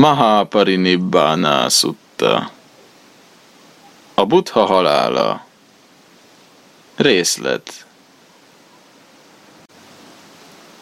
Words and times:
Mahaparinibbana 0.00 1.68
Sutta 1.68 2.50
A 4.14 4.24
Buddha 4.24 4.64
halála 4.64 5.46
Részlet 6.96 7.86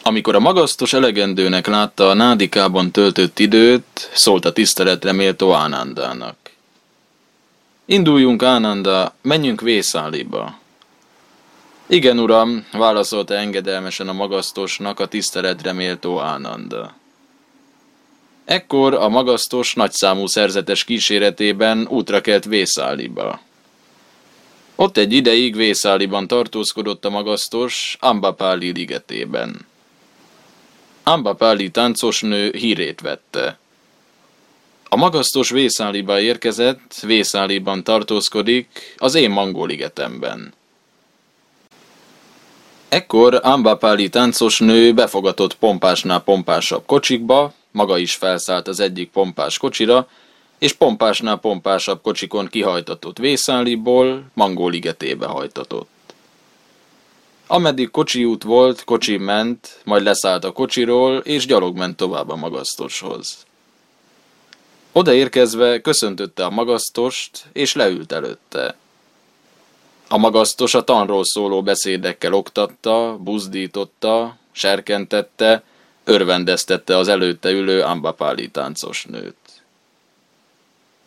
Amikor 0.02 0.34
a 0.34 0.38
magasztos 0.38 0.92
elegendőnek 0.92 1.66
látta 1.66 2.08
a 2.08 2.14
nádikában 2.14 2.90
töltött 2.90 3.38
időt, 3.38 4.10
szólt 4.14 4.44
a 4.44 4.52
tiszteletre 4.52 5.12
méltó 5.12 5.52
Ánandának. 5.52 6.36
Induljunk, 7.84 8.42
Ánanda, 8.42 9.14
menjünk 9.22 9.60
Vészáliba. 9.60 10.58
Igen, 11.86 12.18
uram, 12.18 12.66
válaszolta 12.72 13.34
engedelmesen 13.34 14.08
a 14.08 14.12
magasztosnak 14.12 15.00
a 15.00 15.06
tiszteletre 15.06 15.72
méltó 15.72 16.20
Ánanda. 16.20 16.97
Ekkor 18.48 18.94
a 18.94 19.08
magasztos 19.08 19.74
nagyszámú 19.74 20.26
szerzetes 20.26 20.84
kíséretében 20.84 21.86
útra 21.90 22.20
kelt 22.20 22.44
Vészáliba. 22.44 23.40
Ott 24.74 24.96
egy 24.96 25.12
ideig 25.12 25.56
Vészáliban 25.56 26.26
tartózkodott 26.26 27.04
a 27.04 27.10
magasztos 27.10 27.96
Ambapáli 28.00 28.72
ligetében. 28.72 29.66
Ambapáli 31.02 31.70
táncosnő 31.70 32.50
hírét 32.56 33.00
vette. 33.00 33.58
A 34.88 34.96
magasztos 34.96 35.50
Vészáliba 35.50 36.20
érkezett, 36.20 36.94
Vészáliban 37.02 37.84
tartózkodik, 37.84 38.94
az 38.96 39.14
én 39.14 39.30
mangóligetemben. 39.30 40.54
Ekkor 42.88 43.40
Ambapáli 43.42 44.08
táncosnő 44.08 44.94
befogatott 44.94 45.54
pompásnál 45.54 46.20
pompásabb 46.20 46.86
kocsikba, 46.86 47.56
maga 47.70 47.98
is 47.98 48.14
felszállt 48.14 48.68
az 48.68 48.80
egyik 48.80 49.10
pompás 49.10 49.58
kocsira, 49.58 50.08
és 50.58 50.72
pompásnál 50.72 51.36
pompásabb 51.36 52.02
kocsikon 52.02 52.46
kihajtatott 52.46 53.18
Vészáliból 53.18 54.24
Mangóligetébe 54.34 55.26
hajtatott. 55.26 55.88
Ameddig 57.46 57.90
kocsi 57.90 58.24
út 58.24 58.42
volt, 58.42 58.84
kocsi 58.84 59.16
ment, 59.16 59.80
majd 59.84 60.02
leszállt 60.02 60.44
a 60.44 60.52
kocsiról, 60.52 61.18
és 61.18 61.46
gyalog 61.46 61.76
ment 61.76 61.96
tovább 61.96 62.28
a 62.28 62.36
magasztoshoz. 62.36 63.46
Odaérkezve 64.92 65.80
köszöntötte 65.80 66.44
a 66.44 66.50
magasztost, 66.50 67.44
és 67.52 67.74
leült 67.74 68.12
előtte. 68.12 68.76
A 70.08 70.16
magasztos 70.16 70.74
a 70.74 70.84
tanról 70.84 71.24
szóló 71.24 71.62
beszédekkel 71.62 72.32
oktatta, 72.32 73.16
buzdította, 73.20 74.36
serkentette, 74.52 75.62
örvendeztette 76.08 76.96
az 76.96 77.08
előtte 77.08 77.50
ülő 77.50 77.82
Ambapáli 77.82 78.48
táncos 78.48 79.04
nőt. 79.04 79.36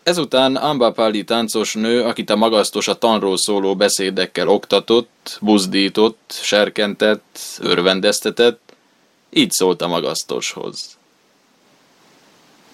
Ezután 0.04 0.56
Ambapáli 0.56 1.24
táncos 1.24 1.74
nő, 1.74 2.04
akit 2.04 2.30
a 2.30 2.36
magasztos 2.36 2.88
a 2.88 2.98
tanról 2.98 3.38
szóló 3.38 3.76
beszédekkel 3.76 4.48
oktatott, 4.48 5.38
buzdított, 5.42 6.40
serkentett, 6.42 7.40
örvendeztetett, 7.60 8.74
így 9.30 9.52
szólt 9.52 9.82
a 9.82 9.88
magasztoshoz. 9.88 10.98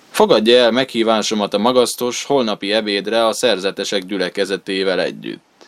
Fogadja 0.09 0.57
el 0.57 0.71
meghívásomat 0.71 1.53
a 1.53 1.57
magasztos 1.57 2.23
holnapi 2.23 2.71
ebédre 2.73 3.25
a 3.25 3.33
szerzetesek 3.33 4.05
gyülekezetével 4.05 5.01
együtt. 5.01 5.67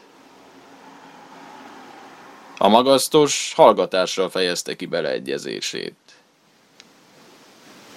A 2.58 2.68
magasztos 2.68 3.54
hallgatással 3.56 4.30
fejezte 4.30 4.76
ki 4.76 4.86
beleegyezését. 4.86 5.96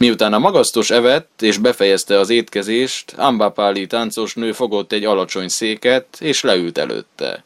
Miután 0.03 0.33
a 0.33 0.39
magasztos 0.39 0.91
evett 0.91 1.43
és 1.43 1.59
befejezte 1.59 2.19
az 2.19 2.31
étkezést, 2.31 3.13
Ambapáli 3.13 3.87
táncos 3.87 4.35
nő 4.35 4.53
fogott 4.53 4.93
egy 4.93 5.05
alacsony 5.05 5.49
széket 5.49 6.21
és 6.21 6.41
leült 6.41 6.79
előtte. 6.79 7.45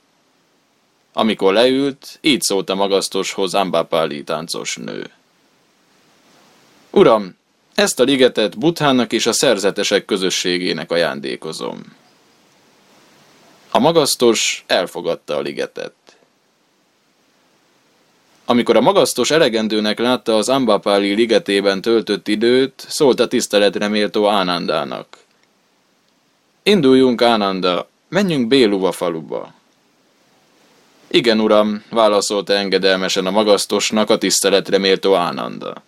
Amikor 1.13 1.53
leült, 1.53 2.19
így 2.21 2.41
szólt 2.41 2.71
a 2.71 2.75
magasztoshoz 2.75 3.55
Ambapáli 3.55 4.25
táncos 4.25 4.77
nő. 4.77 5.11
Uram, 6.91 7.37
ezt 7.75 8.01
a 8.01 8.05
ligetet 8.05 8.59
Buthának 8.59 9.13
és 9.13 9.27
a 9.27 9.33
szerzetesek 9.33 10.05
közösségének 10.05 10.91
ajándékozom. 10.91 11.97
A 13.71 13.79
magasztos 13.79 14.65
elfogadta 14.67 15.37
a 15.37 15.41
ligetet. 15.41 15.93
Amikor 18.49 18.77
a 18.77 18.81
magasztos 18.81 19.31
elegendőnek 19.31 19.99
látta 19.99 20.37
az 20.37 20.49
Ambapáli 20.49 21.15
ligetében 21.15 21.81
töltött 21.81 22.29
időt, 22.29 22.85
szólt 22.89 23.21
a 23.21 23.27
tiszteletre 23.27 23.89
méltó 23.89 24.29
Ánandának. 24.29 25.19
Induljunk, 26.63 27.23
Ánanda, 27.23 27.89
menjünk 28.09 28.49
Béluva 28.49 28.93
faluba. 28.93 29.55
Igen, 31.07 31.41
uram, 31.41 31.83
válaszolta 31.91 32.53
engedelmesen 32.53 33.27
a 33.27 33.31
magasztosnak 33.31 34.11
a 34.11 34.19
tiszteletre 34.19 34.79
méltó 34.79 35.15
Ánanda. 35.15 35.83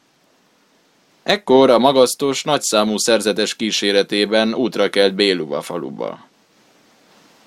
Ekkor 1.23 1.71
a 1.71 1.79
magasztos 1.79 2.43
nagyszámú 2.43 2.99
szerzetes 2.99 3.57
kíséretében 3.57 4.55
útra 4.55 4.91
kelt 4.91 5.15
Béluva 5.15 5.63
faluba. 5.63 6.27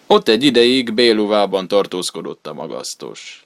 Ott 0.08 0.28
egy 0.28 0.44
ideig 0.44 0.94
Béluvában 0.94 1.68
tartózkodott 1.68 2.48
a 2.48 2.54
magasztos. 2.54 3.41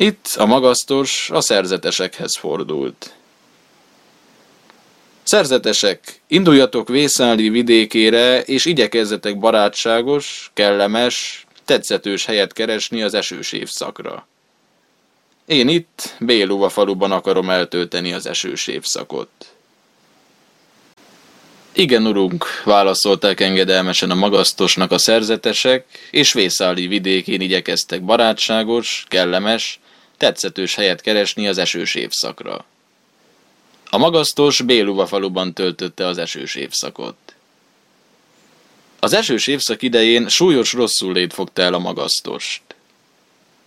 Itt 0.00 0.26
a 0.36 0.46
magasztos 0.46 1.30
a 1.30 1.40
szerzetesekhez 1.40 2.36
fordult. 2.36 3.14
Szerzetesek, 5.22 6.20
induljatok 6.26 6.88
Vészáli 6.88 7.48
vidékére, 7.48 8.40
és 8.40 8.64
igyekezzetek 8.64 9.38
barátságos, 9.38 10.50
kellemes, 10.54 11.46
tetszetős 11.64 12.24
helyet 12.24 12.52
keresni 12.52 13.02
az 13.02 13.14
esős 13.14 13.52
évszakra. 13.52 14.26
Én 15.46 15.68
itt, 15.68 16.14
Béluva 16.20 16.68
faluban 16.68 17.12
akarom 17.12 17.50
eltölteni 17.50 18.12
az 18.12 18.26
esős 18.26 18.66
évszakot. 18.66 19.28
Igen, 21.72 22.06
urunk, 22.06 22.46
válaszolták 22.64 23.40
engedelmesen 23.40 24.10
a 24.10 24.14
magasztosnak 24.14 24.90
a 24.90 24.98
szerzetesek, 24.98 25.86
és 26.10 26.32
Vészáli 26.32 26.86
vidékén 26.86 27.40
igyekeztek 27.40 28.02
barátságos, 28.02 29.04
kellemes, 29.08 29.80
tetszetős 30.18 30.74
helyet 30.74 31.00
keresni 31.00 31.48
az 31.48 31.58
esős 31.58 31.94
évszakra. 31.94 32.64
A 33.90 33.98
magasztos 33.98 34.62
Béluva 34.62 35.06
faluban 35.06 35.54
töltötte 35.54 36.06
az 36.06 36.18
esős 36.18 36.54
évszakot. 36.54 37.16
Az 39.00 39.12
esős 39.12 39.46
évszak 39.46 39.82
idején 39.82 40.28
súlyos 40.28 40.72
rosszul 40.72 41.28
fogta 41.28 41.62
el 41.62 41.74
a 41.74 41.78
magasztost. 41.78 42.62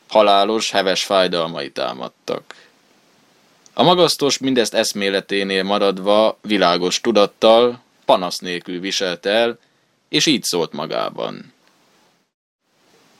Halálos, 0.07 0.71
heves 0.71 1.03
fájdalmai 1.03 1.71
támadtak. 1.71 2.55
A 3.73 3.83
magasztos 3.83 4.37
mindezt 4.37 4.73
eszméleténél 4.73 5.63
maradva, 5.63 6.37
világos 6.41 7.01
tudattal, 7.01 7.81
panasz 8.05 8.37
nélkül 8.37 8.79
viselt 8.79 9.25
el, 9.25 9.59
és 10.09 10.25
így 10.25 10.43
szólt 10.43 10.71
magában. 10.71 11.50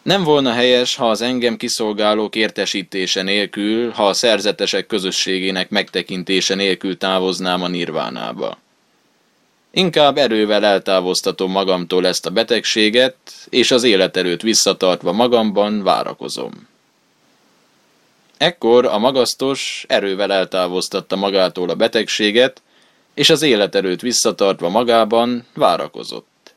Nem 0.02 0.24
volna 0.24 0.52
helyes, 0.52 0.96
ha 0.96 1.10
az 1.10 1.22
engem 1.22 1.58
kiszolgálók 1.58 2.36
értesítése 2.36 3.22
nélkül, 3.22 3.92
ha 3.92 4.08
a 4.08 4.14
szerzetesek 4.14 4.88
közösségének 4.88 5.70
megtekintése 5.70 6.56
nélkül 6.56 6.98
távoznám 6.98 7.64
a 7.64 7.68
nirvánába. 7.68 8.58
Inkább 9.72 10.18
erővel 10.18 10.66
eltávoztatom 10.66 11.52
magamtól 11.52 12.08
ezt 12.08 12.26
a 12.26 12.30
betegséget, 12.30 13.16
és 13.50 13.72
az 13.72 13.84
életerőt 13.84 14.42
visszatartva 14.42 15.12
magamban 15.12 15.84
várakozom. 15.84 16.68
Ekkor 18.38 18.86
a 18.86 18.98
magasztos 18.98 19.86
erővel 19.88 20.32
eltávoztatta 20.32 21.16
magától 21.16 21.70
a 21.70 21.76
betegséget, 21.76 22.62
és 23.14 23.30
az 23.30 23.42
életerőt 23.42 24.02
visszatartva 24.02 24.70
magában 24.70 25.46
várakozott. 25.54 26.54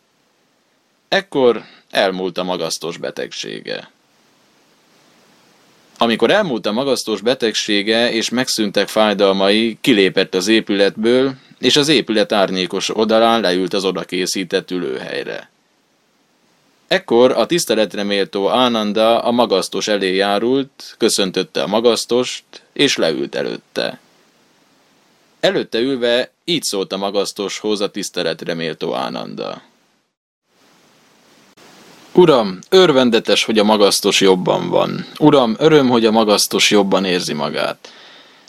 Ekkor 1.08 1.62
elmúlt 1.94 2.38
a 2.38 2.44
magasztos 2.44 2.96
betegsége. 2.96 3.90
Amikor 5.98 6.30
elmúlt 6.30 6.66
a 6.66 6.72
magasztos 6.72 7.20
betegsége 7.20 8.12
és 8.12 8.28
megszűntek 8.28 8.88
fájdalmai, 8.88 9.78
kilépett 9.80 10.34
az 10.34 10.48
épületből, 10.48 11.34
és 11.58 11.76
az 11.76 11.88
épület 11.88 12.32
árnyékos 12.32 12.96
oldalán 12.96 13.40
leült 13.40 13.74
az 13.74 13.84
oda 13.84 14.02
készített 14.02 14.70
ülőhelyre. 14.70 15.50
Ekkor 16.88 17.30
a 17.30 17.46
tiszteletre 17.46 18.02
méltó 18.02 18.48
Ánanda 18.48 19.22
a 19.22 19.30
magasztos 19.30 19.88
elé 19.88 20.14
járult, 20.14 20.94
köszöntötte 20.98 21.62
a 21.62 21.66
magasztost, 21.66 22.44
és 22.72 22.96
leült 22.96 23.34
előtte. 23.34 23.98
Előtte 25.40 25.78
ülve 25.78 26.30
így 26.44 26.62
szólt 26.62 26.92
a 26.92 26.96
magasztoshoz 26.96 27.80
a 27.80 27.90
tiszteletre 27.90 28.54
méltó 28.54 28.94
Ánanda. 28.94 29.62
Uram, 32.16 32.58
örvendetes, 32.68 33.44
hogy 33.44 33.58
a 33.58 33.64
magasztos 33.64 34.20
jobban 34.20 34.68
van. 34.68 35.06
Uram, 35.18 35.54
öröm, 35.58 35.88
hogy 35.88 36.06
a 36.06 36.10
magasztos 36.10 36.70
jobban 36.70 37.04
érzi 37.04 37.32
magát. 37.32 37.92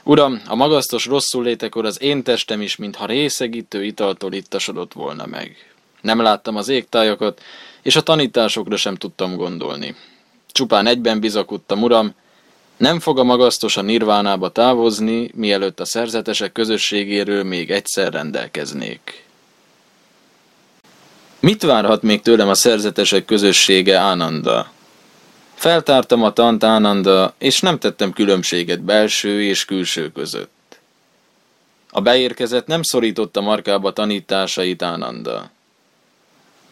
Uram, 0.04 0.42
a 0.48 0.56
magasztos 0.56 1.06
rosszul 1.06 1.44
létekor 1.44 1.86
az 1.86 2.02
én 2.02 2.24
testem 2.24 2.62
is, 2.62 2.76
mintha 2.76 3.06
részegítő 3.06 3.84
italtól 3.84 4.34
ittasodott 4.34 4.94
volna 4.94 5.26
meg. 5.26 5.56
Nem 6.02 6.22
láttam 6.22 6.56
az 6.56 6.68
égtájakat, 6.68 7.42
és 7.82 7.96
a 7.96 8.02
tanításokra 8.02 8.78
sem 8.78 8.96
tudtam 8.96 9.36
gondolni. 9.36 9.96
Csupán 10.52 10.88
egyben 10.88 11.20
bizakodtam, 11.20 11.84
uram, 11.84 12.14
nem 12.78 13.00
fog 13.00 13.20
a 13.20 13.24
magasztos 13.24 13.78
a 13.78 13.82
nirvánába 13.82 14.50
távozni, 14.50 15.32
mielőtt 15.36 15.80
a 15.80 15.86
szerzetesek 15.86 16.52
közösségéről 16.52 17.44
még 17.44 17.72
egyszer 17.72 18.14
rendelkeznék. 18.14 19.25
Mit 21.40 21.64
várhat 21.64 22.02
még 22.02 22.22
tőlem 22.22 22.50
a 22.50 22.54
szerzetesek 22.54 23.26
közössége 23.26 23.98
Ánanda? 23.98 24.72
Feltártam 25.54 26.24
a 26.24 26.34
tant 26.34 26.64
Ánanda, 26.64 27.34
és 27.38 27.60
nem 27.60 27.80
tettem 27.80 28.12
különbséget 28.12 28.82
belső 28.82 29.44
és 29.44 29.66
külső 29.66 30.12
között. 30.12 30.80
A 31.90 32.02
beérkezett 32.02 32.68
nem 32.68 32.84
szorította 32.84 33.42
markába 33.42 33.94
tanításait 33.94 34.82
Ánanda. 34.82 35.50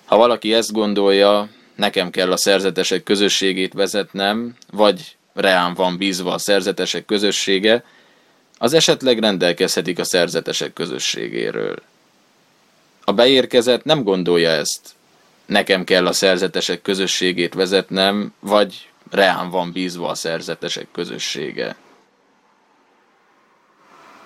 Ha 0.05 0.17
valaki 0.17 0.53
ezt 0.53 0.71
gondolja, 0.71 1.49
nekem 1.75 2.09
kell 2.09 2.31
a 2.31 2.37
szerzetesek 2.37 3.03
közösségét 3.03 3.73
vezetnem, 3.73 4.55
vagy 4.71 5.15
reám 5.33 5.73
van 5.73 5.97
bízva 5.97 6.33
a 6.33 6.37
szerzetesek 6.37 7.05
közössége, 7.05 7.83
az 8.57 8.73
esetleg 8.73 9.19
rendelkezhetik 9.19 9.99
a 9.99 10.03
szerzetesek 10.03 10.73
közösségéről. 10.73 11.81
A 13.03 13.11
beérkezett 13.11 13.83
nem 13.83 14.03
gondolja 14.03 14.49
ezt. 14.49 14.95
Nekem 15.45 15.83
kell 15.83 16.07
a 16.07 16.13
szerzetesek 16.13 16.81
közösségét 16.81 17.53
vezetnem, 17.53 18.33
vagy 18.39 18.89
reám 19.11 19.49
van 19.49 19.71
bízva 19.71 20.09
a 20.09 20.15
szerzetesek 20.15 20.87
közössége. 20.91 21.75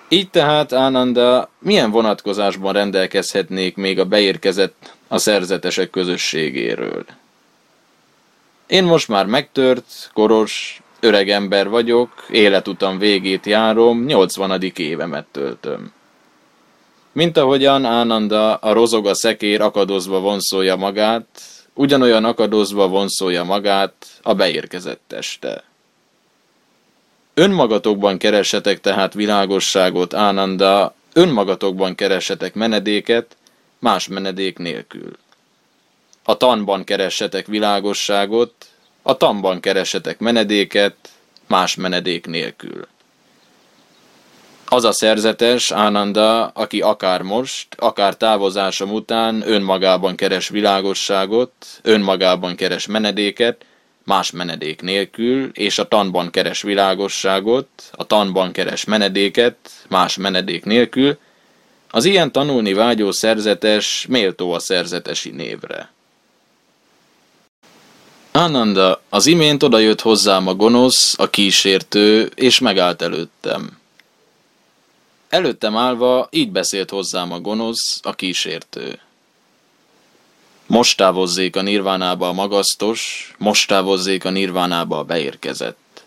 Így 0.08 0.30
tehát, 0.30 0.72
Ánanda, 0.72 1.50
milyen 1.58 1.90
vonatkozásban 1.90 2.72
rendelkezhetnék 2.72 3.76
még 3.76 3.98
a 3.98 4.04
beérkezett 4.04 4.92
a 5.08 5.18
szerzetesek 5.18 5.90
közösségéről? 5.90 7.04
Én 8.66 8.84
most 8.84 9.08
már 9.08 9.26
megtört, 9.26 10.10
koros, 10.14 10.82
öreg 11.00 11.28
ember 11.28 11.68
vagyok, 11.68 12.26
életutam 12.30 12.98
végét 12.98 13.46
járom, 13.46 14.04
80. 14.04 14.62
évemet 14.74 15.26
töltöm. 15.32 15.92
Mint 17.12 17.36
ahogyan 17.36 17.84
Ánanda 17.84 18.54
a 18.54 18.72
rozoga 18.72 19.14
szekér 19.14 19.60
akadozva 19.60 20.20
vonszolja 20.20 20.76
magát, 20.76 21.26
ugyanolyan 21.74 22.24
akadozva 22.24 22.88
vonszolja 22.88 23.44
magát 23.44 24.06
a 24.22 24.34
beérkezett 24.34 25.00
teste. 25.06 25.62
Önmagatokban 27.34 28.18
keresetek 28.18 28.80
tehát 28.80 29.14
világosságot, 29.14 30.14
Ánanda, 30.14 30.94
önmagatokban 31.12 31.94
keresetek 31.94 32.54
menedéket, 32.54 33.36
más 33.78 34.08
menedék 34.08 34.58
nélkül. 34.58 35.16
A 36.24 36.36
tanban 36.36 36.84
keressetek 36.84 37.46
világosságot, 37.46 38.52
a 39.02 39.16
tanban 39.16 39.60
keressetek 39.60 40.18
menedéket, 40.18 40.96
más 41.46 41.74
menedék 41.74 42.26
nélkül. 42.26 42.86
Az 44.70 44.84
a 44.84 44.92
szerzetes, 44.92 45.70
Ánanda, 45.70 46.46
aki 46.46 46.80
akár 46.80 47.22
most, 47.22 47.66
akár 47.76 48.16
távozásom 48.16 48.92
után 48.92 49.42
önmagában 49.46 50.14
keres 50.14 50.48
világosságot, 50.48 51.52
önmagában 51.82 52.54
keres 52.54 52.86
menedéket, 52.86 53.64
más 54.04 54.30
menedék 54.30 54.82
nélkül, 54.82 55.50
és 55.52 55.78
a 55.78 55.88
tanban 55.88 56.30
keres 56.30 56.62
világosságot, 56.62 57.68
a 57.90 58.04
tanban 58.04 58.52
keres 58.52 58.84
menedéket, 58.84 59.56
más 59.88 60.16
menedék 60.16 60.64
nélkül, 60.64 61.18
az 61.90 62.04
ilyen 62.04 62.32
tanulni 62.32 62.72
vágyó 62.72 63.10
szerzetes 63.10 64.06
méltó 64.08 64.52
a 64.52 64.58
szerzetesi 64.58 65.30
névre. 65.30 65.90
Ananda, 68.32 69.00
az 69.08 69.26
imént 69.26 69.62
odajött 69.62 70.00
hozzám 70.00 70.46
a 70.46 70.54
gonosz, 70.54 71.18
a 71.18 71.30
kísértő, 71.30 72.30
és 72.34 72.58
megállt 72.58 73.02
előttem. 73.02 73.77
Előttem 75.28 75.76
állva 75.76 76.28
így 76.30 76.50
beszélt 76.50 76.90
hozzám 76.90 77.32
a 77.32 77.40
gonosz, 77.40 78.00
a 78.02 78.14
kísértő. 78.14 79.00
Most 80.66 80.96
távozzék 80.96 81.56
a 81.56 81.62
nirvánába 81.62 82.28
a 82.28 82.32
magasztos, 82.32 83.32
most 83.38 83.68
távozzék 83.68 84.24
a 84.24 84.30
nirvánába 84.30 84.98
a 84.98 85.04
beérkezett. 85.04 86.02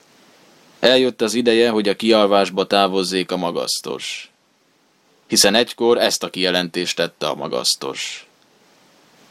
Eljött 0.80 1.22
az 1.22 1.34
ideje, 1.34 1.70
hogy 1.70 1.90
a 1.90 1.96
kialvásba 1.96 2.68
távozzék 2.68 3.32
a 3.32 3.38
magasztos. 3.38 4.32
Hiszen 5.28 5.56
egykor 5.56 5.98
ezt 5.98 6.24
a 6.24 6.30
kijelentést 6.30 6.96
tette 6.96 7.28
a 7.28 7.36
magasztos. 7.36 8.26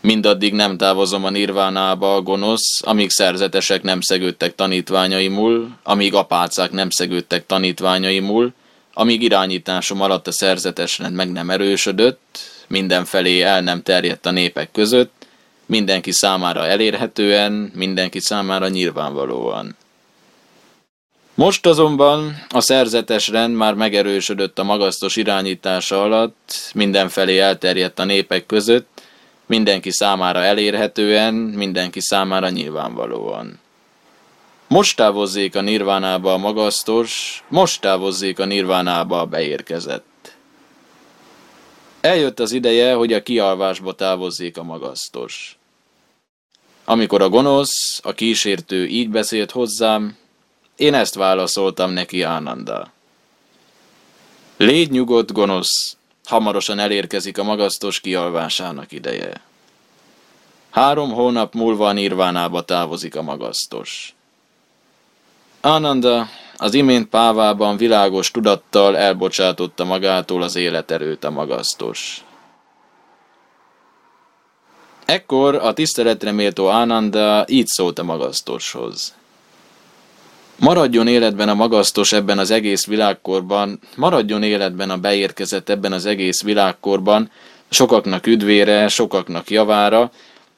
Mindaddig 0.01 0.53
nem 0.53 0.77
távozom 0.77 1.25
a 1.25 1.31
nirvánába 1.31 2.15
a 2.15 2.23
gonosz, 2.23 2.83
amíg 2.83 3.11
szerzetesek 3.11 3.83
nem 3.83 4.01
szegődtek 4.01 4.55
tanítványaimul, 4.55 5.77
amíg 5.83 6.15
apácák 6.15 6.71
nem 6.71 6.91
szegődtek 6.91 7.47
tanítványaimul, 7.47 8.53
amíg 8.93 9.23
irányításom 9.23 10.01
alatt 10.01 10.27
a 10.27 10.33
szerzetesrend 10.33 11.15
meg 11.15 11.33
nem 11.33 11.51
erősödött, 11.51 12.39
mindenfelé 12.67 13.41
el 13.41 13.61
nem 13.61 13.83
terjedt 13.83 14.27
a 14.27 14.31
népek 14.31 14.71
között, 14.73 15.27
mindenki 15.67 16.13
számára 16.13 16.67
elérhetően, 16.67 17.53
mindenki 17.75 18.21
számára 18.21 18.69
nyilvánvalóan. 18.69 19.77
Most 21.35 21.67
azonban 21.67 22.45
a 22.49 22.61
szerzetes 22.61 23.29
rend 23.29 23.55
már 23.55 23.75
megerősödött 23.75 24.59
a 24.59 24.65
magasztos 24.65 25.17
irányítása 25.17 26.03
alatt, 26.03 26.71
mindenfelé 26.75 27.39
elterjedt 27.39 27.99
a 27.99 28.05
népek 28.05 28.47
között, 28.47 28.89
mindenki 29.47 29.91
számára 29.91 30.43
elérhetően, 30.43 31.35
mindenki 31.35 32.01
számára 32.01 32.49
nyilvánvalóan. 32.49 33.59
Most 34.71 34.97
távozzék 34.97 35.57
a 35.57 35.61
nirvánába 35.61 36.33
a 36.33 36.37
magasztos, 36.37 37.43
most 37.49 37.81
távozzék 37.81 38.39
a 38.39 38.45
nirvánába 38.45 39.21
a 39.21 39.27
beérkezett. 39.27 40.37
Eljött 42.01 42.41
az 42.41 42.53
ideje, 42.53 42.95
hogy 42.95 43.13
a 43.13 43.23
kialvásba 43.23 43.93
távozzék 43.93 44.59
a 44.59 44.63
magasztos. 44.63 45.59
Amikor 46.85 47.23
a 47.23 47.29
gonosz, 47.29 48.01
a 48.03 48.13
kísértő 48.13 48.87
így 48.87 49.09
beszélt 49.09 49.51
hozzám, 49.51 50.17
én 50.77 50.95
ezt 50.95 51.15
válaszoltam 51.15 51.91
neki 51.91 52.23
Ánanda. 52.23 52.93
Légy 54.57 54.91
nyugodt, 54.91 55.33
gonosz, 55.33 55.97
hamarosan 56.25 56.79
elérkezik 56.79 57.39
a 57.39 57.43
magasztos 57.43 58.01
kialvásának 58.01 58.93
ideje. 58.93 59.41
Három 60.71 61.13
hónap 61.13 61.55
múlva 61.55 61.89
a 61.89 61.93
nirvánába 61.93 62.63
távozik 62.63 63.17
a 63.17 63.23
magasztos. 63.23 64.15
Ananda 65.61 66.29
az 66.57 66.75
imént 66.75 67.09
pávában 67.09 67.77
világos 67.77 68.31
tudattal 68.31 68.97
elbocsátotta 68.97 69.85
magától 69.85 70.43
az 70.43 70.57
életerőt 70.57 71.25
a 71.25 71.31
magasztos. 71.31 72.25
Ekkor 75.05 75.55
a 75.55 75.73
tiszteletre 75.73 76.33
méltó 76.33 76.67
Ananda 76.67 77.45
így 77.49 77.67
szólt 77.67 77.99
a 77.99 78.03
magasztoshoz. 78.03 79.15
Maradjon 80.59 81.07
életben 81.07 81.49
a 81.49 81.55
magasztos 81.55 82.13
ebben 82.13 82.39
az 82.39 82.51
egész 82.51 82.87
világkorban, 82.87 83.81
maradjon 83.97 84.43
életben 84.43 84.91
a 84.91 84.97
beérkezett 84.97 85.69
ebben 85.69 85.93
az 85.93 86.07
egész 86.07 86.43
világkorban, 86.43 87.31
sokaknak 87.71 88.27
üdvére, 88.27 88.89
sokaknak 88.89 89.51
javára, 89.51 90.11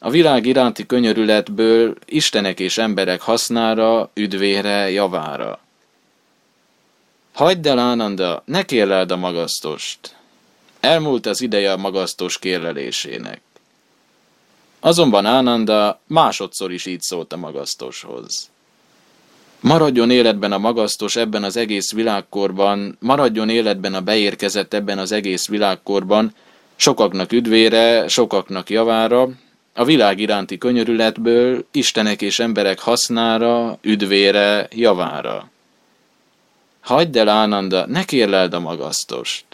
a 0.04 0.10
világ 0.10 0.46
iránti 0.46 0.86
könyörületből 0.86 1.94
Istenek 2.06 2.60
és 2.60 2.78
emberek 2.78 3.20
hasznára, 3.20 4.10
üdvére, 4.14 4.90
javára. 4.90 5.58
Hagyd 7.32 7.66
el, 7.66 7.78
Ánanda, 7.78 8.42
ne 8.46 8.62
kérleld 8.62 9.10
a 9.10 9.16
magasztost. 9.16 10.16
Elmúlt 10.80 11.26
az 11.26 11.40
ideje 11.40 11.72
a 11.72 11.76
magasztos 11.76 12.38
kérlelésének. 12.38 13.40
Azonban 14.80 15.26
Ánanda 15.26 16.00
másodszor 16.06 16.72
is 16.72 16.86
így 16.86 17.00
szólt 17.00 17.32
a 17.32 17.36
magasztoshoz. 17.36 18.50
Maradjon 19.60 20.10
életben 20.10 20.52
a 20.52 20.58
magasztos 20.58 21.16
ebben 21.16 21.44
az 21.44 21.56
egész 21.56 21.92
világkorban, 21.92 22.96
maradjon 23.00 23.48
életben 23.48 23.94
a 23.94 24.00
beérkezett 24.00 24.74
ebben 24.74 24.98
az 24.98 25.12
egész 25.12 25.48
világkorban, 25.48 26.34
sokaknak 26.76 27.32
üdvére, 27.32 28.08
sokaknak 28.08 28.70
javára, 28.70 29.28
a 29.74 29.84
világ 29.84 30.20
iránti 30.20 30.58
könyörületből 30.58 31.64
Istenek 31.70 32.22
és 32.22 32.38
emberek 32.38 32.78
hasznára, 32.78 33.78
üdvére, 33.80 34.68
javára. 34.70 35.50
Hagyd 36.80 37.16
el, 37.16 37.28
Ánanda, 37.28 37.86
ne 37.86 38.04
kérleld 38.04 38.54
a 38.54 38.60
magasztost. 38.60 39.44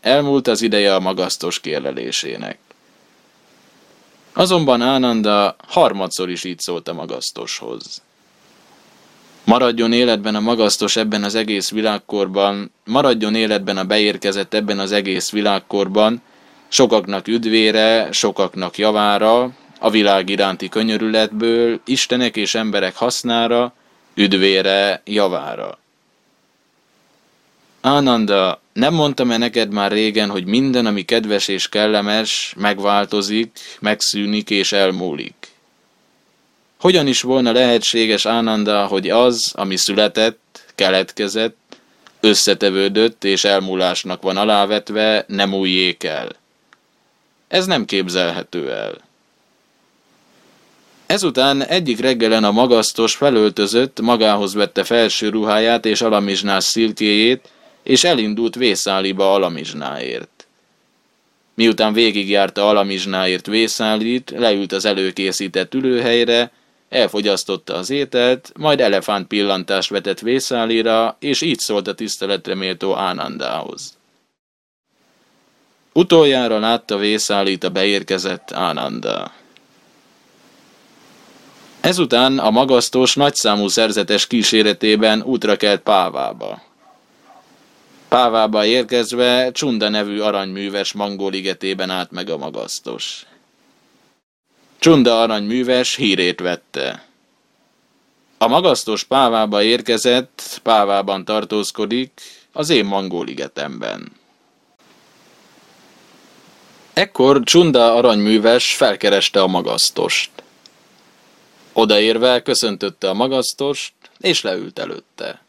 Elmúlt 0.00 0.48
az 0.48 0.62
ideje 0.62 0.94
a 0.94 1.00
magasztos 1.00 1.60
kérlelésének. 1.60 2.58
Azonban 4.32 4.82
Ánanda 4.82 5.56
harmadszor 5.68 6.30
is 6.30 6.44
így 6.44 6.58
szólt 6.58 6.88
a 6.88 6.92
magasztoshoz. 6.92 8.02
Maradjon 9.44 9.92
életben 9.92 10.34
a 10.34 10.40
magasztos 10.40 10.96
ebben 10.96 11.24
az 11.24 11.34
egész 11.34 11.70
világkorban, 11.70 12.72
maradjon 12.84 13.34
életben 13.34 13.76
a 13.76 13.84
beérkezett 13.84 14.54
ebben 14.54 14.78
az 14.78 14.92
egész 14.92 15.30
világkorban, 15.30 16.22
sokaknak 16.68 17.28
üdvére, 17.28 18.08
sokaknak 18.12 18.78
javára, 18.78 19.50
a 19.78 19.90
világ 19.90 20.28
iránti 20.28 20.68
könyörületből, 20.68 21.80
Istenek 21.84 22.36
és 22.36 22.54
emberek 22.54 22.96
hasznára, 22.96 23.72
üdvére, 24.14 25.02
javára. 25.04 25.78
Ánanda, 27.80 28.60
nem 28.72 28.94
mondtam-e 28.94 29.36
neked 29.36 29.72
már 29.72 29.92
régen, 29.92 30.30
hogy 30.30 30.44
minden, 30.44 30.86
ami 30.86 31.02
kedves 31.02 31.48
és 31.48 31.68
kellemes, 31.68 32.54
megváltozik, 32.56 33.58
megszűnik 33.80 34.50
és 34.50 34.72
elmúlik? 34.72 35.34
Hogyan 36.80 37.06
is 37.06 37.22
volna 37.22 37.52
lehetséges 37.52 38.26
Ánanda, 38.26 38.86
hogy 38.86 39.10
az, 39.10 39.52
ami 39.54 39.76
született, 39.76 40.64
keletkezett, 40.74 41.56
összetevődött 42.20 43.24
és 43.24 43.44
elmúlásnak 43.44 44.22
van 44.22 44.36
alávetve, 44.36 45.24
nem 45.28 45.54
újjék 45.54 46.04
el? 46.04 46.42
Ez 47.54 47.66
nem 47.66 47.84
képzelhető 47.84 48.70
el. 48.72 48.94
Ezután 51.06 51.64
egyik 51.64 52.00
reggelen 52.00 52.44
a 52.44 52.50
magasztos 52.50 53.14
felöltözött, 53.14 54.00
magához 54.00 54.54
vette 54.54 54.84
felső 54.84 55.28
ruháját 55.28 55.84
és 55.84 56.00
alamizsnás 56.00 56.64
szilkéjét, 56.64 57.48
és 57.82 58.04
elindult 58.04 58.54
Vészáliba 58.54 59.34
alamizsnáért. 59.34 60.46
Miután 61.54 61.92
végigjárta 61.92 62.68
alamizsnáért 62.68 63.46
Vészálit, 63.46 64.30
leült 64.36 64.72
az 64.72 64.84
előkészített 64.84 65.74
ülőhelyre, 65.74 66.52
elfogyasztotta 66.88 67.74
az 67.74 67.90
ételt, 67.90 68.52
majd 68.56 68.80
elefánt 68.80 69.26
pillantást 69.26 69.90
vetett 69.90 70.20
Vészálira, 70.20 71.16
és 71.20 71.40
így 71.40 71.58
szólt 71.58 71.88
a 71.88 71.94
tiszteletre 71.94 72.54
méltó 72.54 72.96
Ánandához. 72.96 73.96
Utoljára 75.96 76.58
látta 76.58 76.96
Vészálit 76.96 77.64
a 77.64 77.68
beérkezett 77.68 78.52
Ánanda. 78.52 79.32
Ezután 81.80 82.38
a 82.38 82.50
magasztos, 82.50 83.14
nagyszámú 83.14 83.68
szerzetes 83.68 84.26
kíséretében 84.26 85.22
útra 85.22 85.56
kelt 85.56 85.80
Pávába. 85.80 86.62
Pávába 88.08 88.64
érkezve 88.64 89.50
Csunda 89.52 89.88
nevű 89.88 90.20
aranyműves 90.20 90.92
mangóligetében 90.92 91.90
állt 91.90 92.10
meg 92.10 92.28
a 92.28 92.36
magasztos. 92.36 93.26
Csunda 94.78 95.20
aranyműves 95.20 95.94
hírét 95.94 96.40
vette. 96.40 97.04
A 98.38 98.48
magasztos 98.48 99.04
Pávába 99.04 99.62
érkezett, 99.62 100.60
Pávában 100.62 101.24
tartózkodik, 101.24 102.20
az 102.52 102.70
én 102.70 102.84
mangóligetemben. 102.84 104.22
Ekkor 106.94 107.42
Csunda 107.42 107.94
aranyműves 107.94 108.74
felkereste 108.74 109.42
a 109.42 109.46
magasztost. 109.46 110.30
Odaérve 111.72 112.42
köszöntötte 112.42 113.08
a 113.08 113.14
magasztost, 113.14 113.92
és 114.18 114.42
leült 114.42 114.78
előtte. 114.78 115.42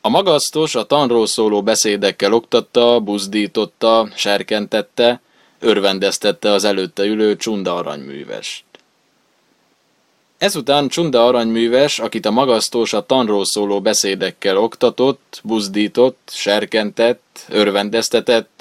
A 0.00 0.08
magasztos 0.08 0.74
a 0.74 0.84
tanról 0.84 1.26
szóló 1.26 1.62
beszédekkel 1.62 2.32
oktatta, 2.32 3.00
buzdította, 3.00 4.08
serkentette, 4.14 5.20
örvendeztette 5.58 6.50
az 6.50 6.64
előtte 6.64 7.04
ülő 7.04 7.36
Csunda 7.36 7.74
aranyművest. 7.74 8.64
Ezután 10.38 10.88
Csunda 10.88 11.26
aranyműves, 11.26 11.98
akit 11.98 12.26
a 12.26 12.30
magasztós 12.30 12.92
a 12.92 13.06
tanról 13.06 13.44
szóló 13.44 13.80
beszédekkel 13.80 14.56
oktatott, 14.56 15.40
buzdított, 15.44 16.30
serkentett, 16.32 17.46
örvendeztetett, 17.48 18.59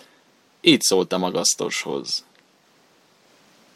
így 0.62 0.82
szólt 0.82 1.13
a 1.13 1.18
magasztoshoz. 1.18 2.24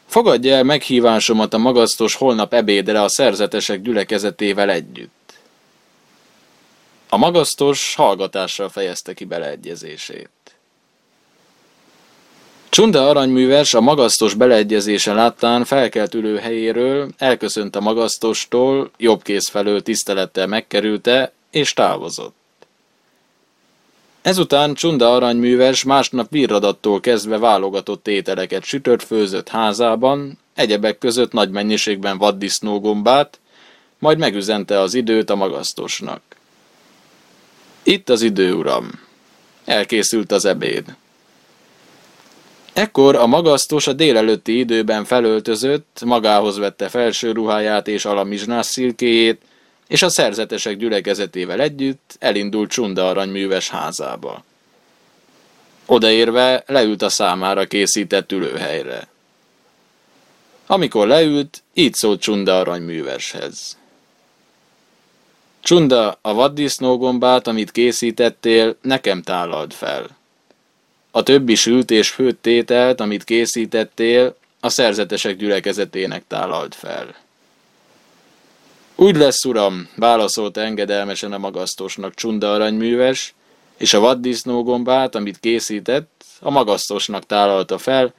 Fogadja 0.06 0.54
el 0.54 0.62
meghívásomat 0.62 1.54
a 1.54 1.58
magasztos 1.58 2.14
holnap 2.14 2.54
ebédre 2.54 3.02
a 3.02 3.08
szerzetesek 3.08 3.82
gyülekezetével 3.82 4.70
együtt. 4.70 5.34
A 7.08 7.16
magasztos 7.16 7.94
hallgatással 7.94 8.68
fejezte 8.68 9.14
ki 9.14 9.24
beleegyezését. 9.24 10.28
Csunda 12.68 13.08
aranyműves 13.08 13.74
a 13.74 13.80
magasztos 13.80 14.34
beleegyezése 14.34 15.12
láttán 15.12 15.64
felkelt 15.64 16.14
ülő 16.14 16.36
helyéről, 16.36 17.08
elköszönt 17.18 17.76
a 17.76 17.80
magasztostól, 17.80 18.90
jobb 18.96 19.22
kéz 19.22 19.48
felől 19.48 19.82
tisztelettel 19.82 20.46
megkerülte, 20.46 21.32
és 21.50 21.72
távozott. 21.72 22.34
Ezután 24.24 24.74
Csunda 24.74 25.14
aranyműves 25.14 25.82
másnap 25.82 26.30
virradattól 26.30 27.00
kezdve 27.00 27.38
válogatott 27.38 28.08
ételeket 28.08 28.64
sütött 28.64 29.02
főzött 29.02 29.48
házában, 29.48 30.38
egyebek 30.54 30.98
között 30.98 31.32
nagy 31.32 31.50
mennyiségben 31.50 32.18
vaddisznógombát, 32.18 33.40
majd 33.98 34.18
megüzente 34.18 34.80
az 34.80 34.94
időt 34.94 35.30
a 35.30 35.34
magasztosnak. 35.34 36.20
Itt 37.82 38.08
az 38.08 38.22
idő, 38.22 38.54
uram. 38.54 38.90
Elkészült 39.64 40.32
az 40.32 40.44
ebéd. 40.44 40.96
Ekkor 42.72 43.16
a 43.16 43.26
magasztos 43.26 43.86
a 43.86 43.92
délelőtti 43.92 44.58
időben 44.58 45.04
felöltözött, 45.04 46.00
magához 46.04 46.58
vette 46.58 46.88
felső 46.88 47.32
ruháját 47.32 47.88
és 47.88 48.04
alamizsnás 48.04 48.66
szilkéjét, 48.66 49.42
és 49.86 50.02
a 50.02 50.08
szerzetesek 50.08 50.76
gyülekezetével 50.76 51.60
együtt 51.60 52.16
elindult 52.18 52.70
Csunda 52.70 53.08
aranyműves 53.08 53.68
házába. 53.68 54.44
Odaérve 55.86 56.62
leült 56.66 57.02
a 57.02 57.08
számára 57.08 57.66
készített 57.66 58.32
ülőhelyre. 58.32 59.08
Amikor 60.66 61.06
leült, 61.06 61.62
így 61.74 61.94
szólt 61.94 62.20
Csunda 62.20 62.58
aranyműveshez. 62.58 63.76
Csunda, 65.60 66.18
a 66.20 66.34
vaddisznógombát, 66.34 67.46
amit 67.46 67.70
készítettél, 67.70 68.76
nekem 68.82 69.22
tálald 69.22 69.72
fel. 69.72 70.16
A 71.10 71.22
többi 71.22 71.54
sült 71.54 71.90
és 71.90 72.10
főtt 72.10 72.42
tételt, 72.42 73.00
amit 73.00 73.24
készítettél, 73.24 74.36
a 74.60 74.68
szerzetesek 74.68 75.36
gyülekezetének 75.36 76.24
tálald 76.26 76.74
fel. 76.74 77.23
Úgy 78.96 79.16
lesz, 79.16 79.44
uram, 79.44 79.88
válaszolta 79.96 80.60
engedelmesen 80.60 81.32
a 81.32 81.38
magasztosnak 81.38 82.14
Csunda 82.14 82.52
aranyműves, 82.52 83.34
és 83.76 83.94
a 83.94 84.00
vaddisznógombát, 84.00 85.14
amit 85.14 85.40
készített, 85.40 86.24
a 86.40 86.50
magasztosnak 86.50 87.26
tálalta 87.26 87.78
fel, 87.78 88.14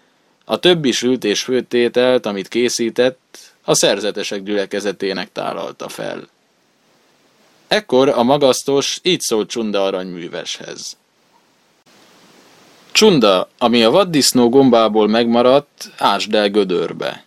a 0.46 0.58
többi 0.58 0.92
sült 0.92 1.24
és 1.24 1.42
főtt 1.42 1.70
tételt, 1.70 2.26
amit 2.26 2.48
készített, 2.48 3.38
a 3.64 3.74
szerzetesek 3.74 4.44
gyülekezetének 4.44 5.32
tálalta 5.32 5.90
fel. 5.90 6.28
Ekkor 7.68 8.10
a 8.10 8.24
magasztos 8.24 9.00
így 9.04 9.22
szólt 9.22 9.50
Csunda 9.50 9.84
aranyműveshez. 9.84 10.98
Csunda, 12.92 13.50
ami 13.58 13.84
a 13.84 13.92
vaddisznó 13.92 14.50
gombából 14.50 15.08
megmaradt, 15.08 15.92
ásd 15.98 16.36
el 16.36 16.50
gödörbe. 16.50 17.25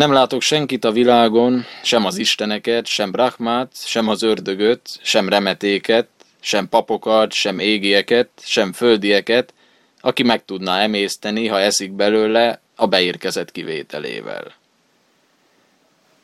Nem 0.00 0.12
látok 0.12 0.42
senkit 0.42 0.84
a 0.84 0.92
világon, 0.92 1.64
sem 1.82 2.04
az 2.04 2.16
isteneket, 2.16 2.86
sem 2.86 3.10
Brahmát, 3.10 3.72
sem 3.74 4.08
az 4.08 4.22
ördögöt, 4.22 4.98
sem 5.02 5.28
remetéket, 5.28 6.08
sem 6.40 6.68
papokat, 6.68 7.32
sem 7.32 7.58
égieket, 7.58 8.28
sem 8.42 8.72
földieket, 8.72 9.54
aki 10.00 10.22
meg 10.22 10.44
tudná 10.44 10.80
emészteni, 10.80 11.46
ha 11.46 11.60
eszik 11.60 11.92
belőle, 11.92 12.60
a 12.76 12.86
beérkezett 12.86 13.52
kivételével. 13.52 14.54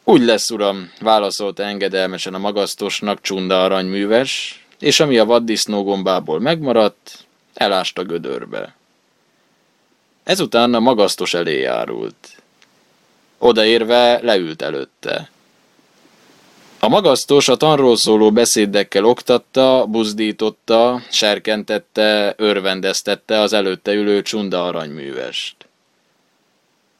Úgy 0.04 0.22
lesz, 0.22 0.50
uram, 0.50 0.92
válaszolta 1.00 1.62
engedelmesen 1.62 2.34
a 2.34 2.38
magasztosnak 2.38 3.20
Csunda 3.20 3.64
aranyműves, 3.64 4.64
és 4.78 5.00
ami 5.00 5.18
a 5.18 5.24
vaddisznó 5.24 5.84
gombából 5.84 6.40
megmaradt, 6.40 7.26
elásta 7.54 8.02
gödörbe. 8.04 8.76
Ezután 10.24 10.74
a 10.74 10.80
magasztos 10.80 11.34
elé 11.34 11.60
járult. 11.60 12.35
Odaérve 13.38 14.20
leült 14.22 14.62
előtte. 14.62 15.30
A 16.80 16.88
magasztos 16.88 17.48
a 17.48 17.56
tanról 17.56 17.96
szóló 17.96 18.32
beszédekkel 18.32 19.04
oktatta, 19.04 19.86
buzdította, 19.88 21.02
serkentette, 21.10 22.34
örvendeztette 22.36 23.40
az 23.40 23.52
előtte 23.52 23.92
ülő 23.92 24.22
csunda 24.22 24.64
aranyművest. 24.64 25.56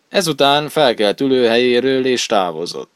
Ezután 0.08 0.68
felkelt 0.68 1.20
ülőhelyéről 1.20 2.06
és 2.06 2.26
távozott. 2.26 2.90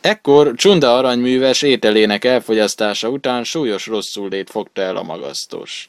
Ekkor 0.00 0.54
Csunda 0.54 0.96
aranyműves 0.96 1.62
ételének 1.62 2.24
elfogyasztása 2.24 3.08
után 3.08 3.44
súlyos 3.44 3.86
rosszullét 3.86 4.50
fogta 4.50 4.82
el 4.82 4.96
a 4.96 5.02
magasztost. 5.02 5.88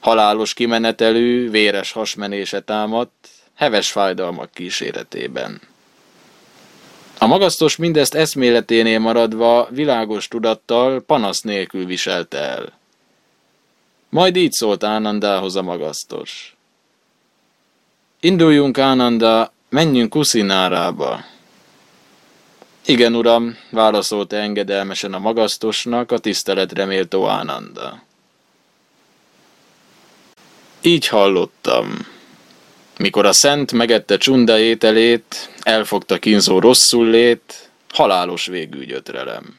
Halálos 0.00 0.54
kimenetelű, 0.54 1.50
véres 1.50 1.92
hasmenése 1.92 2.60
támadt, 2.60 3.28
heves 3.54 3.90
fájdalmak 3.90 4.50
kíséretében. 4.52 5.60
A 7.18 7.26
magasztos 7.26 7.76
mindezt 7.76 8.14
eszméleténél 8.14 8.98
maradva 8.98 9.68
világos 9.70 10.28
tudattal 10.28 11.00
panasz 11.00 11.40
nélkül 11.40 11.86
viselte 11.86 12.38
el. 12.38 12.72
Majd 14.08 14.36
így 14.36 14.52
szólt 14.52 14.84
Ánandához 14.84 15.56
a 15.56 15.62
magasztos. 15.62 16.56
Induljunk, 18.20 18.78
Ánanda, 18.78 19.52
menjünk 19.68 20.10
Kuszinárába. 20.10 21.24
Igen, 22.84 23.14
uram, 23.14 23.56
válaszolta 23.70 24.36
engedelmesen 24.36 25.14
a 25.14 25.18
magasztosnak 25.18 26.12
a 26.12 26.18
tiszteletre 26.18 26.84
méltó 26.84 27.28
Ánanda. 27.28 28.02
Így 30.80 31.06
hallottam. 31.06 32.13
Mikor 32.98 33.26
a 33.26 33.32
szent 33.32 33.72
megette 33.72 34.16
csunda 34.16 34.58
ételét, 34.58 35.50
elfogta 35.62 36.18
kínzó 36.18 36.58
rosszul 36.58 37.10
lét, 37.10 37.70
halálos 37.88 38.46
végű 38.46 38.84
gyötrelem. 38.84 39.58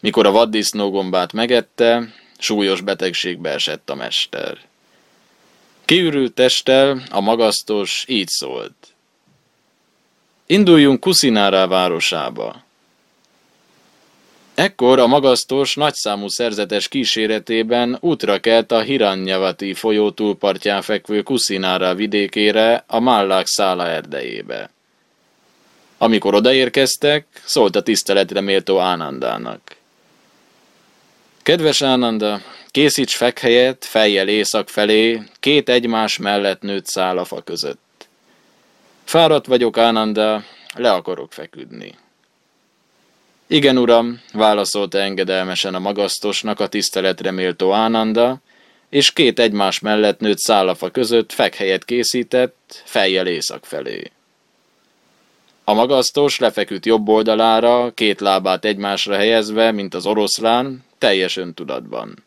Mikor 0.00 0.26
a 0.26 0.30
vaddisznógombát 0.30 1.32
megette, 1.32 2.14
súlyos 2.38 2.80
betegségbe 2.80 3.50
esett 3.50 3.90
a 3.90 3.94
mester. 3.94 4.58
Kiürült 5.84 6.32
testtel 6.32 7.02
a 7.10 7.20
magasztos 7.20 8.04
így 8.08 8.28
szólt. 8.28 8.74
Induljunk 10.46 11.00
Kuszinárá 11.00 11.66
városába. 11.66 12.62
Ekkor 14.54 14.98
a 14.98 15.06
magasztos, 15.06 15.74
nagyszámú 15.74 16.28
szerzetes 16.28 16.88
kíséretében 16.88 17.96
útra 18.00 18.40
kelt 18.40 18.72
a 18.72 18.80
Hiranyavati 18.80 19.74
folyó 19.74 20.10
túlpartján 20.10 20.82
fekvő 20.82 21.22
Kuszinára 21.22 21.94
vidékére, 21.94 22.84
a 22.86 23.00
Mállák 23.00 23.46
szála 23.46 23.86
erdejébe. 23.86 24.70
Amikor 25.98 26.34
odaérkeztek, 26.34 27.26
szólt 27.44 27.76
a 27.76 27.82
tiszteletre 27.82 28.40
méltó 28.40 28.78
Ánandának. 28.78 29.76
Kedves 31.42 31.82
Ánanda, 31.82 32.40
készíts 32.70 33.16
fekhelyet, 33.16 33.84
fejjel 33.84 34.28
észak 34.28 34.68
felé, 34.68 35.22
két 35.40 35.68
egymás 35.68 36.18
mellett 36.18 36.60
nőtt 36.60 36.86
szál 36.86 37.18
a 37.18 37.24
fa 37.24 37.42
között. 37.42 38.08
Fáradt 39.04 39.46
vagyok, 39.46 39.78
Ánanda, 39.78 40.44
le 40.74 40.92
akarok 40.92 41.32
feküdni. 41.32 41.94
Igen, 43.46 43.78
uram, 43.78 44.20
válaszolta 44.32 44.98
engedelmesen 44.98 45.74
a 45.74 45.78
magasztosnak 45.78 46.60
a 46.60 46.66
tiszteletre 46.66 47.30
méltó 47.30 47.72
Ánanda, 47.72 48.40
és 48.88 49.12
két 49.12 49.38
egymás 49.38 49.78
mellett 49.78 50.20
nőtt 50.20 50.38
szállafa 50.38 50.90
között 50.90 51.32
fekhelyet 51.32 51.84
készített, 51.84 52.82
fejjel 52.84 53.26
észak 53.26 53.64
felé. 53.64 54.10
A 55.64 55.72
magasztos 55.72 56.38
lefeküdt 56.38 56.86
jobb 56.86 57.08
oldalára, 57.08 57.90
két 57.94 58.20
lábát 58.20 58.64
egymásra 58.64 59.16
helyezve, 59.16 59.70
mint 59.70 59.94
az 59.94 60.06
oroszlán, 60.06 60.84
teljes 60.98 61.36
öntudatban. 61.36 62.24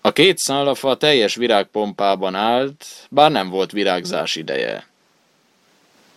A 0.00 0.12
két 0.12 0.38
szállafa 0.38 0.96
teljes 0.96 1.34
virágpompában 1.34 2.34
állt, 2.34 2.86
bár 3.10 3.30
nem 3.30 3.48
volt 3.48 3.72
virágzás 3.72 4.36
ideje. 4.36 4.86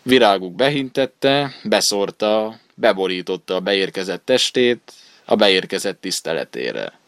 Viráguk 0.01 0.55
behintette, 0.55 1.53
beszórta, 1.63 2.59
beborította 2.79 3.55
a 3.55 3.59
beérkezett 3.59 4.25
testét 4.25 4.93
a 5.25 5.35
beérkezett 5.35 6.01
tiszteletére. 6.01 6.99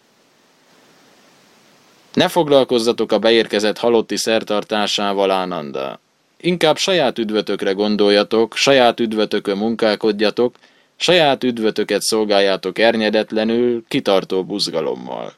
Ne 2.13 2.27
foglalkozzatok 2.27 3.11
a 3.11 3.19
beérkezett 3.19 3.77
halotti 3.77 4.17
szertartásával, 4.17 5.31
Ánanda. 5.31 5.99
Inkább 6.37 6.77
saját 6.77 7.17
üdvötökre 7.17 7.71
gondoljatok, 7.71 8.55
saját 8.55 8.99
üdvötökön 8.99 9.57
munkálkodjatok, 9.57 10.55
saját 10.95 11.43
üdvötöket 11.43 12.01
szolgáljátok 12.01 12.79
ernyedetlenül, 12.79 13.83
kitartó 13.87 14.43
buzgalommal. 14.43 15.33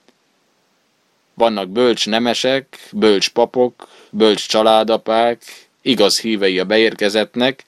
Vannak 1.34 1.70
bölcs 1.70 2.08
nemesek, 2.08 2.88
bölcs 2.92 3.30
papok, 3.30 3.88
bölcs 4.10 4.48
családapák, 4.48 5.42
igaz 5.82 6.20
hívei 6.20 6.60
a 6.60 6.66
beérkezetnek, 6.66 7.64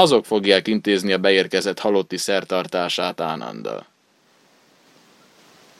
azok 0.00 0.26
fogják 0.26 0.68
intézni 0.68 1.12
a 1.12 1.18
beérkezett 1.18 1.78
halotti 1.78 2.16
szertartását 2.16 3.20
Ánanda. 3.20 3.86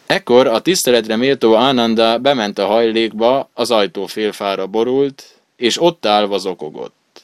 Ekkor 0.07 0.47
a 0.47 0.61
tiszteletre 0.61 1.17
méltó 1.17 1.55
Ánanda 1.55 2.19
bement 2.19 2.59
a 2.59 2.67
hajlékba, 2.67 3.49
az 3.55 3.71
ajtó 3.71 4.07
félfára 4.07 4.67
borult, 4.67 5.41
és 5.57 5.81
ott 5.81 6.07
állva 6.07 6.39
zokogott. 6.39 7.23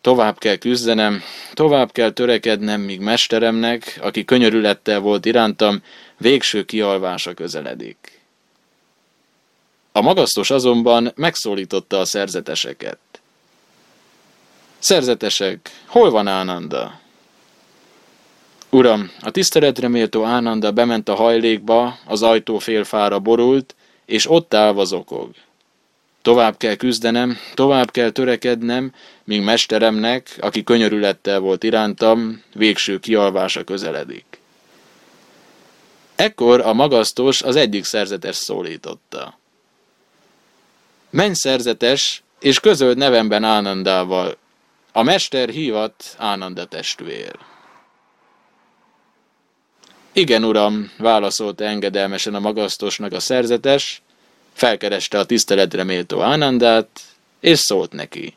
Tovább 0.00 0.38
kell 0.38 0.56
küzdenem, 0.56 1.22
tovább 1.52 1.92
kell 1.92 2.10
törekednem, 2.10 2.80
míg 2.80 3.00
mesteremnek, 3.00 3.98
aki 4.02 4.24
könyörülettel 4.24 5.00
volt 5.00 5.26
irántam, 5.26 5.82
végső 6.18 6.64
kialvása 6.64 7.34
közeledik. 7.34 8.20
A 9.92 10.00
magasztos 10.00 10.50
azonban 10.50 11.12
megszólította 11.14 11.98
a 11.98 12.04
szerzeteseket. 12.04 12.98
Szerzetesek, 14.84 15.70
hol 15.86 16.10
van 16.10 16.26
Ánanda? 16.26 17.00
Uram, 18.70 19.10
a 19.20 19.30
tiszteletre 19.30 19.88
méltó 19.88 20.24
Ánanda 20.24 20.72
bement 20.72 21.08
a 21.08 21.14
hajlékba, 21.14 21.98
az 22.06 22.22
ajtó 22.22 22.58
félfára 22.58 23.18
borult, 23.18 23.74
és 24.04 24.30
ott 24.30 24.54
állva 24.54 24.84
zokog. 24.84 25.30
Tovább 26.22 26.56
kell 26.56 26.74
küzdenem, 26.74 27.38
tovább 27.54 27.90
kell 27.90 28.10
törekednem, 28.10 28.92
míg 29.24 29.42
mesteremnek, 29.42 30.36
aki 30.40 30.64
könyörülettel 30.64 31.38
volt 31.40 31.62
irántam, 31.62 32.42
végső 32.54 32.98
kialvása 32.98 33.64
közeledik. 33.64 34.38
Ekkor 36.14 36.60
a 36.60 36.72
magasztos 36.72 37.42
az 37.42 37.56
egyik 37.56 37.84
szerzetes 37.84 38.36
szólította. 38.36 39.38
Menj 41.10 41.34
szerzetes, 41.34 42.22
és 42.40 42.60
közöld 42.60 42.96
nevemben 42.96 43.44
Ánandával, 43.44 44.42
a 44.96 45.02
mester 45.02 45.48
hívat 45.48 46.14
Ánanda 46.18 46.64
testvér. 46.64 47.36
Igen, 50.12 50.44
uram, 50.44 50.92
válaszolta 50.98 51.64
engedelmesen 51.64 52.34
a 52.34 52.40
magasztosnak 52.40 53.12
a 53.12 53.20
szerzetes, 53.20 54.02
felkereste 54.52 55.18
a 55.18 55.24
tiszteletre 55.24 55.84
méltó 55.84 56.20
Ánandát, 56.20 57.00
és 57.40 57.58
szólt 57.58 57.92
neki. 57.92 58.34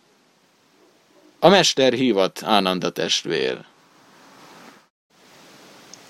A 1.39 1.49
mester 1.49 1.93
hívat 1.93 2.41
Ánanda 2.43 2.89
testvér. 2.89 3.57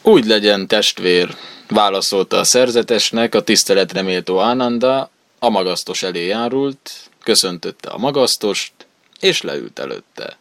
Úgy 0.02 0.26
legyen, 0.26 0.68
testvér, 0.68 1.36
válaszolta 1.68 2.38
a 2.38 2.44
szerzetesnek 2.44 3.36
a 3.36 3.42
tiszteletre 3.42 4.02
méltó 4.02 4.40
Ánanda, 4.40 5.10
a 5.40 5.50
magasztos 5.50 6.04
elé 6.04 6.26
járult, 6.26 6.92
köszöntötte 7.24 7.90
a 7.90 7.98
magasztost, 7.98 8.87
és 9.19 9.41
leült 9.41 9.80
előtte. 9.80 10.38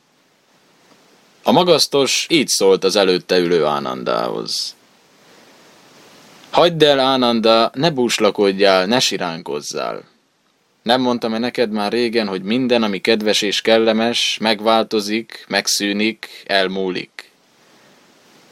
A 1.43 1.53
magasztos 1.53 2.27
így 2.31 2.49
szólt 2.49 2.85
az 2.85 2.97
előtte 2.97 3.39
ülő 3.39 3.65
Ánandához. 3.65 4.75
Hagyd 6.51 6.83
el, 6.83 7.01
Ánanda, 7.01 7.71
ne 7.75 7.91
búslakodjál, 7.91 8.87
ne 8.87 9.01
siránkozzál. 9.01 10.05
Nem 10.83 11.01
mondtam-e 11.01 11.39
neked 11.39 11.71
már 11.71 11.93
régen, 11.93 12.27
hogy 12.27 12.43
minden, 12.43 12.83
ami 12.83 13.01
kedves 13.01 13.43
és 13.43 13.61
kellemes, 13.61 14.39
megváltozik, 14.41 15.45
megszűnik, 15.49 16.43
elmúlik? 16.47 17.31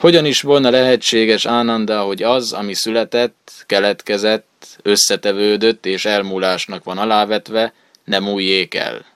Hogyan 0.00 0.24
is 0.24 0.40
volna 0.40 0.70
lehetséges, 0.70 1.46
Ánanda, 1.46 2.02
hogy 2.02 2.22
az, 2.22 2.52
ami 2.52 2.74
született, 2.74 3.52
keletkezett, 3.66 4.66
összetevődött 4.82 5.87
és 5.87 6.04
elmúlásnak 6.04 6.84
van 6.84 6.98
alávetve, 6.98 7.72
nem 8.04 8.28
újjék 8.28 8.74
el? 8.74 9.13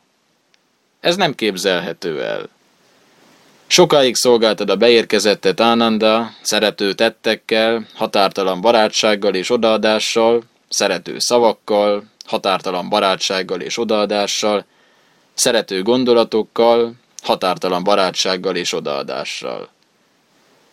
Ez 1.00 1.16
nem 1.16 1.34
képzelhető 1.34 2.22
el. 2.22 2.48
Sokáig 3.66 4.14
szolgáltad 4.14 4.70
a 4.70 4.76
beérkezettet 4.76 5.60
Ánanda, 5.60 6.30
szerető 6.42 6.92
tettekkel, 6.92 7.86
határtalan 7.94 8.60
barátsággal 8.60 9.34
és 9.34 9.50
odaadással, 9.50 10.42
szerető 10.68 11.18
szavakkal, 11.18 12.04
határtalan 12.24 12.88
barátsággal 12.88 13.60
és 13.60 13.78
odaadással, 13.78 14.64
szerető 15.34 15.82
gondolatokkal, 15.82 16.92
határtalan 17.22 17.84
barátsággal 17.84 18.56
és 18.56 18.72
odaadással. 18.72 19.68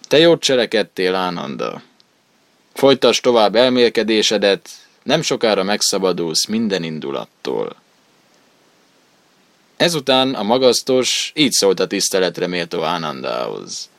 Te 0.07 0.17
jót 0.17 0.41
cselekedtél, 0.41 1.15
Ánanda. 1.15 1.81
Folytasd 2.73 3.21
tovább 3.21 3.55
elmélkedésedet, 3.55 4.69
nem 5.03 5.21
sokára 5.21 5.63
megszabadulsz 5.63 6.45
minden 6.45 6.83
indulattól. 6.83 7.75
Ezután 9.77 10.33
a 10.33 10.43
magasztos 10.43 11.31
így 11.35 11.51
szólt 11.51 11.79
a 11.79 11.87
tiszteletre 11.87 12.47
méltó 12.47 12.83
Ánandához. 12.83 13.89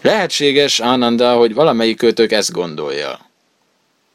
Lehetséges, 0.00 0.80
Ánanda, 0.80 1.36
hogy 1.36 1.54
valamelyik 1.54 1.96
kötök 1.96 2.32
ezt 2.32 2.52
gondolja. 2.52 3.30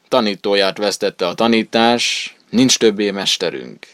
Tanítóját 0.08 0.78
vesztette 0.78 1.26
a 1.26 1.34
tanítás, 1.34 2.36
nincs 2.50 2.78
többé 2.78 3.10
mesterünk. 3.10 3.86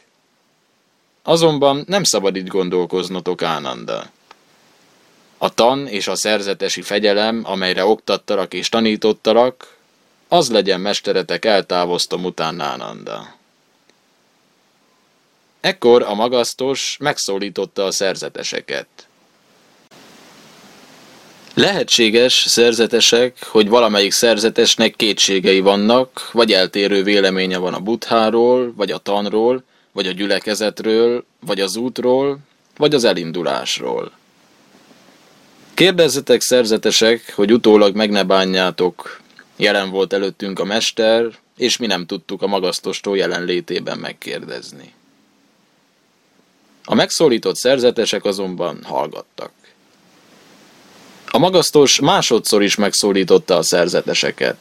Azonban 1.22 1.84
nem 1.87 2.02
szabad 2.02 2.37
így 2.37 2.46
gondolkoznotok, 2.46 3.42
Ánanda. 3.42 4.10
A 5.38 5.54
tan 5.54 5.87
és 5.87 6.08
a 6.08 6.16
szerzetesi 6.16 6.82
fegyelem, 6.82 7.40
amelyre 7.44 7.84
oktattalak 7.84 8.54
és 8.54 8.68
tanítottalak, 8.68 9.76
az 10.28 10.50
legyen 10.50 10.80
mesteretek 10.80 11.44
eltávoztom 11.44 12.24
után 12.24 12.60
Ánanda. 12.60 13.34
Ekkor 15.64 16.03
a 16.03 16.14
magasztos 16.14 16.96
megszólította 17.00 17.85
a 17.85 17.90
szerzeteseket. 17.90 18.87
Lehetséges 21.55 22.44
szerzetesek, 22.46 23.44
hogy 23.44 23.68
valamelyik 23.68 24.12
szerzetesnek 24.12 24.96
kétségei 24.96 25.61
vannak, 25.61 26.31
vagy 26.33 26.53
eltérő 26.53 27.03
véleménye 27.03 27.59
van 27.59 27.74
a 27.74 27.81
butháról, 27.81 28.72
vagy 28.77 28.90
a 28.90 28.98
tanról, 28.98 29.64
vagy 29.92 30.07
a 30.07 30.12
gyülekezetről, 30.12 31.24
vagy 31.40 31.61
az 31.61 31.77
útról, 31.77 32.38
vagy 32.77 32.94
az 32.94 33.05
elindulásról. 33.05 34.12
Kérdezzetek 35.74 36.40
szerzetesek, 36.40 37.33
hogy 37.35 37.53
utólag 37.53 37.96
meg 37.96 38.11
ne 38.11 38.24
bánjátok. 38.24 39.20
Jelen 39.57 39.90
volt 39.90 40.12
előttünk 40.12 40.59
a 40.59 40.64
mester, 40.64 41.38
és 41.57 41.77
mi 41.77 41.87
nem 41.87 42.07
tudtuk 42.07 42.42
a 42.42 42.46
magasztostól 42.46 43.16
jelenlétében 43.16 43.98
megkérdezni. 43.98 44.94
A 46.84 46.94
megszólított 46.94 47.56
szerzetesek 47.56 48.24
azonban 48.24 48.78
hallgattak. 48.82 49.50
A 51.30 51.38
magasztos 51.38 52.00
másodszor 52.00 52.62
is 52.62 52.76
megszólította 52.76 53.56
a 53.56 53.62
szerzeteseket. 53.62 54.56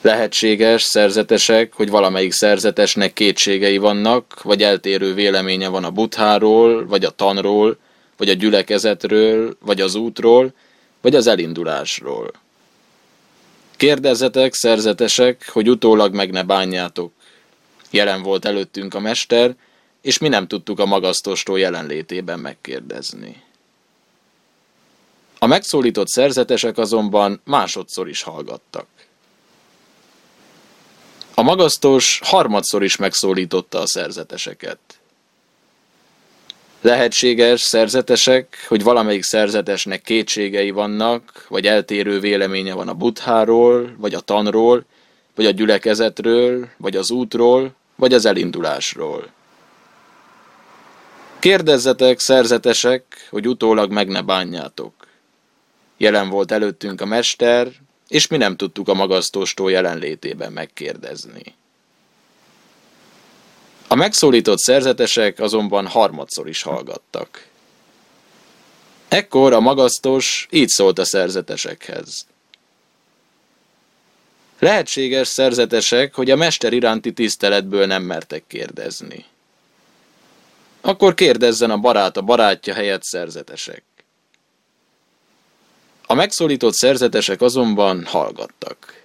Lehetséges 0.00 0.82
szerzetesek, 0.82 1.72
hogy 1.72 1.90
valamelyik 1.90 2.32
szerzetesnek 2.32 3.12
kétségei 3.12 3.78
vannak, 3.78 4.42
vagy 4.42 4.62
eltérő 4.62 5.14
véleménye 5.14 5.68
van 5.68 5.84
a 5.84 5.90
butháról, 5.90 6.86
vagy 6.86 7.04
a 7.04 7.10
tanról, 7.10 7.78
vagy 8.16 8.28
a 8.28 8.32
gyülekezetről, 8.32 9.56
vagy 9.60 9.80
az 9.80 9.94
útról, 9.94 10.52
vagy 11.00 11.14
az 11.14 11.26
elindulásról. 11.26 12.30
Kérdezzetek, 13.76 14.54
szerzetesek, 14.54 15.48
hogy 15.52 15.70
utólag 15.70 16.14
meg 16.14 16.30
ne 16.30 16.42
bánjátok. 16.42 17.12
Jelen 17.90 18.22
volt 18.22 18.44
előttünk 18.44 18.94
a 18.94 19.00
mester, 19.00 19.54
és 20.00 20.18
mi 20.18 20.28
nem 20.28 20.46
tudtuk 20.46 20.78
a 20.78 20.86
magasztostól 20.86 21.58
jelenlétében 21.58 22.38
megkérdezni. 22.38 23.42
A 25.38 25.46
megszólított 25.46 26.08
szerzetesek 26.08 26.78
azonban 26.78 27.40
másodszor 27.44 28.08
is 28.08 28.22
hallgattak. 28.22 28.86
A 31.34 31.42
magasztos 31.42 32.20
harmadszor 32.24 32.82
is 32.82 32.96
megszólította 32.96 33.80
a 33.80 33.86
szerzeteseket. 33.86 34.78
Lehetséges 36.80 37.60
szerzetesek, 37.60 38.64
hogy 38.68 38.82
valamelyik 38.82 39.22
szerzetesnek 39.22 40.02
kétségei 40.02 40.70
vannak, 40.70 41.46
vagy 41.48 41.66
eltérő 41.66 42.20
véleménye 42.20 42.74
van 42.74 42.88
a 42.88 42.94
butháról, 42.94 43.94
vagy 43.96 44.14
a 44.14 44.20
tanról, 44.20 44.84
vagy 45.34 45.46
a 45.46 45.50
gyülekezetről, 45.50 46.68
vagy 46.76 46.96
az 46.96 47.10
útról, 47.10 47.74
vagy 47.94 48.14
az 48.14 48.24
elindulásról. 48.24 49.36
Kérdezzetek, 51.38 52.18
szerzetesek, 52.18 53.26
hogy 53.30 53.48
utólag 53.48 53.90
meg 53.90 54.08
ne 54.08 54.22
bánjátok. 54.22 55.06
Jelen 55.96 56.28
volt 56.28 56.52
előttünk 56.52 57.00
a 57.00 57.06
mester, 57.06 57.68
és 58.08 58.26
mi 58.26 58.36
nem 58.36 58.56
tudtuk 58.56 58.88
a 58.88 58.94
magasztóstól 58.94 59.70
jelenlétében 59.70 60.52
megkérdezni. 60.52 61.54
A 63.88 63.94
megszólított 63.94 64.58
szerzetesek 64.58 65.40
azonban 65.40 65.86
harmadszor 65.86 66.48
is 66.48 66.62
hallgattak. 66.62 67.46
Ekkor 69.08 69.52
a 69.52 69.60
magasztos 69.60 70.46
így 70.50 70.68
szólt 70.68 70.98
a 70.98 71.04
szerzetesekhez. 71.04 72.26
Lehetséges 74.58 75.28
szerzetesek, 75.28 76.14
hogy 76.14 76.30
a 76.30 76.36
mester 76.36 76.72
iránti 76.72 77.12
tiszteletből 77.12 77.86
nem 77.86 78.02
mertek 78.02 78.44
kérdezni. 78.46 79.24
Akkor 80.80 81.14
kérdezzen 81.14 81.70
a 81.70 81.78
barát 81.78 82.16
a 82.16 82.22
barátja 82.22 82.74
helyett 82.74 83.02
szerzetesek. 83.02 83.82
A 86.06 86.14
megszólított 86.14 86.74
szerzetesek 86.74 87.40
azonban 87.40 88.04
hallgattak. 88.04 89.02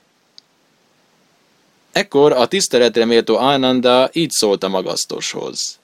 Ekkor 1.92 2.32
a 2.32 2.46
tiszteletre 2.46 3.06
méltó 3.06 3.38
Ananda 3.38 4.10
így 4.14 4.32
szólt 4.32 4.64
a 4.64 4.68
magasztoshoz. 4.68 5.80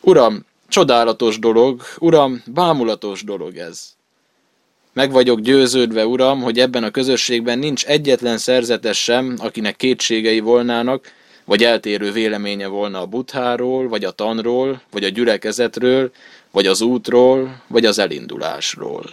Uram, 0.00 0.44
csodálatos 0.68 1.38
dolog, 1.38 1.82
uram, 1.98 2.42
bámulatos 2.46 3.24
dolog 3.24 3.56
ez. 3.56 3.94
Meg 4.92 5.10
vagyok 5.10 5.40
győződve, 5.40 6.06
uram, 6.06 6.42
hogy 6.42 6.58
ebben 6.58 6.84
a 6.84 6.90
közösségben 6.90 7.58
nincs 7.58 7.84
egyetlen 7.84 8.38
szerzetes 8.38 9.02
sem, 9.02 9.36
akinek 9.38 9.76
kétségei 9.76 10.40
volnának, 10.40 11.12
vagy 11.44 11.64
eltérő 11.64 12.12
véleménye 12.12 12.66
volna 12.66 13.00
a 13.00 13.06
butháról, 13.06 13.88
vagy 13.88 14.04
a 14.04 14.10
tanról, 14.10 14.82
vagy 14.90 15.04
a 15.04 15.08
gyülekezetről, 15.08 16.10
vagy 16.50 16.66
az 16.66 16.80
útról, 16.80 17.62
vagy 17.66 17.84
az 17.84 17.98
elindulásról. 17.98 19.04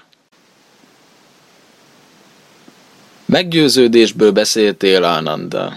Meggyőződésből 3.25 4.31
beszéltél, 4.31 5.03
Ánanda. 5.03 5.73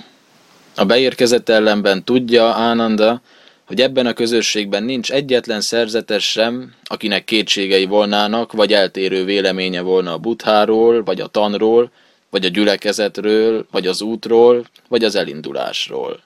A 0.77 0.85
beérkezett 0.85 1.49
ellenben 1.49 2.05
tudja 2.05 2.45
Ánanda, 2.45 3.21
hogy 3.64 3.81
ebben 3.81 4.07
a 4.07 4.12
közösségben 4.12 4.83
nincs 4.83 5.12
egyetlen 5.12 5.61
szerzetes 5.61 6.31
sem, 6.31 6.75
akinek 6.85 7.25
kétségei 7.25 7.85
volnának, 7.85 8.53
vagy 8.53 8.73
eltérő 8.73 9.25
véleménye 9.25 9.81
volna 9.81 10.12
a 10.12 10.19
butháról, 10.19 11.03
vagy 11.03 11.21
a 11.21 11.27
tanról, 11.27 11.90
vagy 12.31 12.45
a 12.45 12.49
gyülekezetről, 12.49 13.67
vagy 13.71 13.87
az 13.87 14.03
útról, 14.03 14.67
vagy 14.88 15.05
az 15.05 15.14
elindulásról 15.14 16.23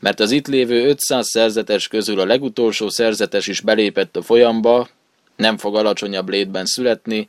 mert 0.00 0.20
az 0.20 0.30
itt 0.30 0.46
lévő 0.46 0.88
500 0.88 1.26
szerzetes 1.28 1.88
közül 1.88 2.20
a 2.20 2.24
legutolsó 2.24 2.88
szerzetes 2.88 3.46
is 3.46 3.60
belépett 3.60 4.16
a 4.16 4.22
folyamba, 4.22 4.88
nem 5.36 5.58
fog 5.58 5.76
alacsonyabb 5.76 6.28
létben 6.28 6.66
születni, 6.66 7.28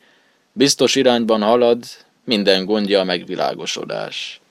biztos 0.52 0.96
irányban 0.96 1.42
halad, 1.42 1.84
minden 2.24 2.66
gondja 2.66 3.00
a 3.00 3.04
megvilágosodás. 3.04 4.42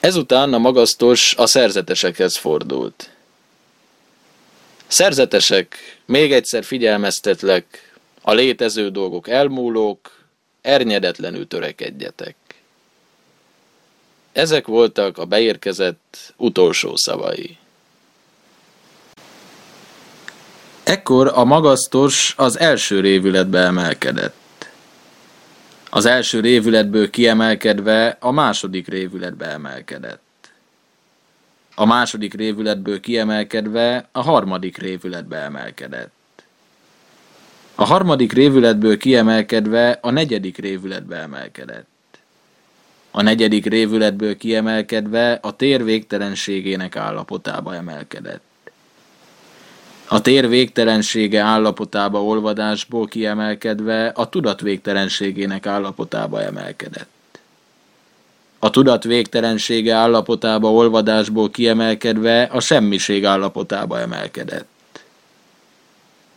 Ezután 0.00 0.54
a 0.54 0.58
magasztos 0.58 1.34
a 1.36 1.46
szerzetesekhez 1.46 2.36
fordult. 2.36 3.10
Szerzetesek, 4.86 5.76
még 6.04 6.32
egyszer 6.32 6.64
figyelmeztetlek, 6.64 7.92
a 8.22 8.32
létező 8.32 8.90
dolgok 8.90 9.28
elmúlók, 9.28 10.24
ernyedetlenül 10.60 11.46
törekedjetek. 11.46 12.36
Ezek 14.38 14.66
voltak 14.66 15.18
a 15.18 15.24
beérkezett 15.24 16.34
utolsó 16.36 16.96
szavai. 16.96 17.56
Ekkor 20.84 21.30
a 21.34 21.44
magasztos 21.44 22.34
az 22.36 22.58
első 22.58 23.00
révületbe 23.00 23.58
emelkedett. 23.58 24.70
Az 25.90 26.06
első 26.06 26.40
révületből 26.40 27.10
kiemelkedve 27.10 28.16
a 28.20 28.30
második 28.30 28.88
révületbe 28.88 29.46
emelkedett. 29.46 30.50
A 31.74 31.84
második 31.84 32.34
révületből 32.34 33.00
kiemelkedve 33.00 34.08
a 34.12 34.22
harmadik 34.22 34.76
révületbe 34.76 35.36
emelkedett. 35.36 36.12
A 37.74 37.84
harmadik 37.84 38.32
révületből 38.32 38.96
kiemelkedve 38.96 39.98
a 40.02 40.10
negyedik 40.10 40.56
révületbe 40.56 41.16
emelkedett. 41.16 41.97
A 43.18 43.22
negyedik 43.22 43.66
révületből 43.66 44.36
kiemelkedve 44.36 45.38
a 45.42 45.56
tér 45.56 45.84
végtelenségének 45.84 46.96
állapotába 46.96 47.74
emelkedett. 47.74 48.42
A 50.08 50.20
tér 50.20 50.48
végtelensége 50.48 51.40
állapotába 51.40 52.24
olvadásból 52.24 53.06
kiemelkedve 53.06 54.06
a 54.06 54.28
tudat 54.28 54.60
végtelenségének 54.60 55.66
állapotába 55.66 56.42
emelkedett. 56.42 57.40
A 58.58 58.70
tudat 58.70 59.04
végtelensége 59.04 59.94
állapotába 59.94 60.72
olvadásból 60.72 61.50
kiemelkedve 61.50 62.42
a 62.42 62.60
semmiség 62.60 63.24
állapotába 63.24 64.00
emelkedett 64.00 64.77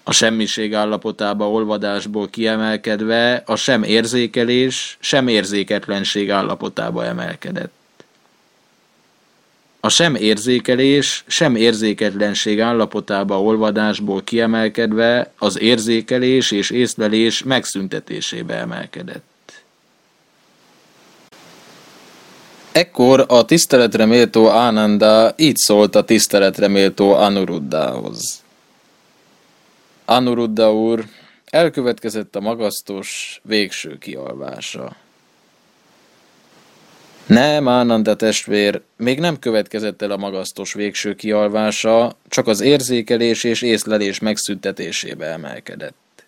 a 0.03 0.11
semmiség 0.11 0.73
állapotába 0.73 1.49
olvadásból 1.49 2.29
kiemelkedve 2.29 3.43
a 3.45 3.55
sem 3.55 3.83
érzékelés, 3.83 4.97
sem 4.99 5.27
érzéketlenség 5.27 6.31
állapotába 6.31 7.05
emelkedett. 7.05 7.71
A 9.79 9.89
sem 9.89 10.15
érzékelés, 10.15 11.23
sem 11.27 11.55
érzéketlenség 11.55 12.61
állapotába 12.61 13.41
olvadásból 13.41 14.23
kiemelkedve 14.23 15.31
az 15.37 15.59
érzékelés 15.59 16.51
és 16.51 16.69
észlelés 16.69 17.43
megszüntetésébe 17.43 18.55
emelkedett. 18.55 19.23
Ekkor 22.71 23.25
a 23.27 23.45
tiszteletre 23.45 24.05
méltó 24.05 24.49
Ánanda 24.49 25.33
így 25.37 25.57
szólt 25.57 25.95
a 25.95 26.03
tiszteletre 26.03 26.67
méltó 26.67 27.13
Anuruddhához. 27.13 28.40
Anuruddha 30.11 30.73
úr, 30.73 31.05
elkövetkezett 31.45 32.35
a 32.35 32.39
magasztos 32.39 33.39
végső 33.43 33.97
kialvása. 33.97 34.95
Nem, 37.25 37.67
Ánanda 37.67 38.15
testvér, 38.15 38.81
még 38.97 39.19
nem 39.19 39.39
következett 39.39 40.01
el 40.01 40.11
a 40.11 40.17
magasztos 40.17 40.73
végső 40.73 41.15
kialvása, 41.15 42.15
csak 42.27 42.47
az 42.47 42.61
érzékelés 42.61 43.43
és 43.43 43.61
észlelés 43.61 44.19
megszüntetésébe 44.19 45.25
emelkedett. 45.25 46.25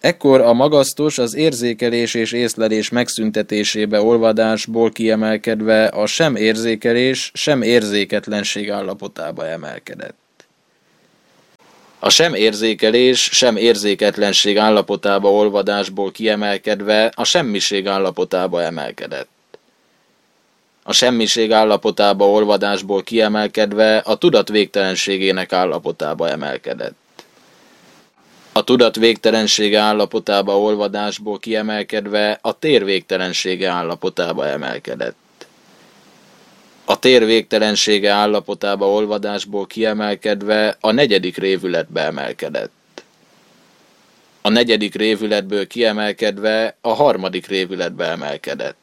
Ekkor 0.00 0.40
a 0.40 0.52
magasztos 0.52 1.18
az 1.18 1.34
érzékelés 1.34 2.14
és 2.14 2.32
észlelés 2.32 2.88
megszüntetésébe 2.88 4.00
olvadásból 4.00 4.90
kiemelkedve 4.90 5.84
a 5.84 6.06
sem 6.06 6.36
érzékelés, 6.36 7.30
sem 7.34 7.62
érzéketlenség 7.62 8.70
állapotába 8.70 9.46
emelkedett. 9.46 10.22
A 12.04 12.10
sem 12.10 12.34
érzékelés, 12.34 13.28
sem 13.32 13.56
érzéketlenség 13.56 14.58
állapotába 14.58 15.30
olvadásból 15.30 16.10
kiemelkedve 16.10 17.12
a 17.14 17.24
semmiség 17.24 17.86
állapotába 17.86 18.62
emelkedett. 18.62 19.28
A 20.82 20.92
semmiség 20.92 21.52
állapotába 21.52 22.28
olvadásból 22.28 23.02
kiemelkedve 23.02 23.96
a 23.96 24.14
tudat 24.16 24.48
végtelenségének 24.48 25.52
állapotába 25.52 26.28
emelkedett. 26.28 26.96
A 28.52 28.64
tudat 28.64 28.96
végtelensége 28.96 29.80
állapotába 29.80 30.58
olvadásból 30.58 31.38
kiemelkedve 31.38 32.38
a 32.42 32.58
tér 32.58 32.84
végtelensége 32.84 33.68
állapotába 33.68 34.46
emelkedett. 34.46 35.16
A 36.84 36.98
tér 36.98 37.24
végtelensége 37.24 38.10
állapotába 38.10 38.90
olvadásból 38.90 39.66
kiemelkedve 39.66 40.76
a 40.80 40.90
negyedik 40.90 41.36
révületbe 41.36 42.00
emelkedett. 42.00 42.72
A 44.42 44.48
negyedik 44.48 44.94
révületből 44.94 45.66
kiemelkedve 45.66 46.76
a 46.80 46.88
harmadik 46.88 47.46
révületbe 47.46 48.04
emelkedett. 48.04 48.76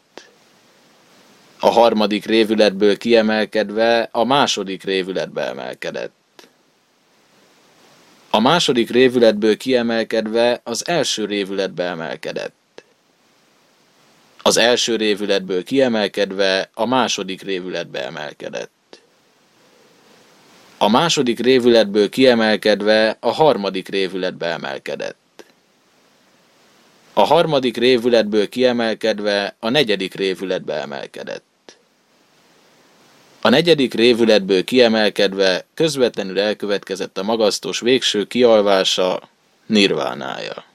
A 1.59 1.69
harmadik 1.69 2.25
révületből 2.25 2.97
kiemelkedve 2.97 4.09
a 4.11 4.23
második 4.23 4.83
révületbe 4.83 5.41
emelkedett. 5.41 6.11
A 8.29 8.39
második 8.39 8.89
révületből 8.89 9.57
kiemelkedve 9.57 10.61
az 10.63 10.87
első 10.87 11.25
révületbe 11.25 11.83
emelkedett. 11.83 12.53
Az 14.41 14.58
első 14.58 14.95
révületből 14.95 15.63
kiemelkedve 15.63 16.69
a 16.73 16.86
második 16.86 17.41
révületbe 17.41 18.06
emelkedett. 18.06 19.01
A 20.77 20.89
második 20.89 21.39
révületből 21.39 22.10
kiemelkedve 22.10 23.17
a 23.19 23.32
harmadik 23.32 23.88
révületbe 23.89 24.45
emelkedett. 24.45 25.43
A 27.13 27.21
harmadik 27.21 27.77
révületből 27.77 28.49
kiemelkedve 28.49 29.56
a 29.60 29.69
negyedik 29.69 30.13
révületbe 30.13 30.73
emelkedett. 30.73 31.77
A 33.41 33.49
negyedik 33.49 33.93
révületből 33.93 34.63
kiemelkedve 34.63 35.65
közvetlenül 35.73 36.39
elkövetkezett 36.39 37.17
a 37.17 37.23
magasztos 37.23 37.80
végső 37.80 38.25
kialvása, 38.25 39.30
nirvánája. 39.65 40.70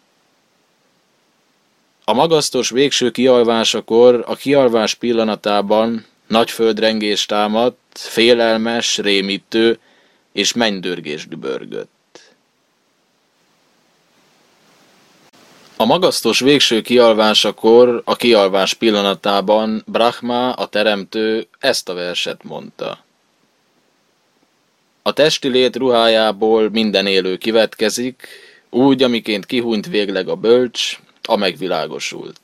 A 2.09 2.13
magasztos 2.13 2.71
végső 2.71 3.11
kialvásakor 3.11 4.25
a 4.27 4.37
kialvás 4.37 4.95
pillanatában 4.95 6.07
nagy 6.27 6.51
földrengés 6.51 7.27
támadt, 7.27 7.79
félelmes, 7.93 8.99
rémítő 8.99 9.79
és 10.33 10.53
mennydörgés 10.53 11.29
dübörgött. 11.29 12.21
A 15.77 15.85
magasztos 15.85 16.41
végső 16.41 16.81
kialvásakor, 16.83 18.03
a 18.05 18.17
kialvás 18.17 18.75
pillanatában 18.75 19.83
Brahma, 19.87 20.53
a 20.53 20.67
teremtő, 20.67 21.47
ezt 21.59 21.89
a 21.89 21.95
verset 21.95 22.45
mondta. 22.45 23.05
A 25.03 25.13
testi 25.13 25.49
lét 25.49 25.77
ruhájából 25.77 26.71
minden 26.71 27.07
élő 27.07 27.37
kivetkezik, 27.37 28.29
úgy, 28.71 29.03
amiként 29.03 29.47
kihúnyt 29.47 29.87
végleg 29.87 30.29
a 30.29 30.35
bölcs, 30.35 30.99
a 31.27 31.37
megvilágosult. 31.37 32.41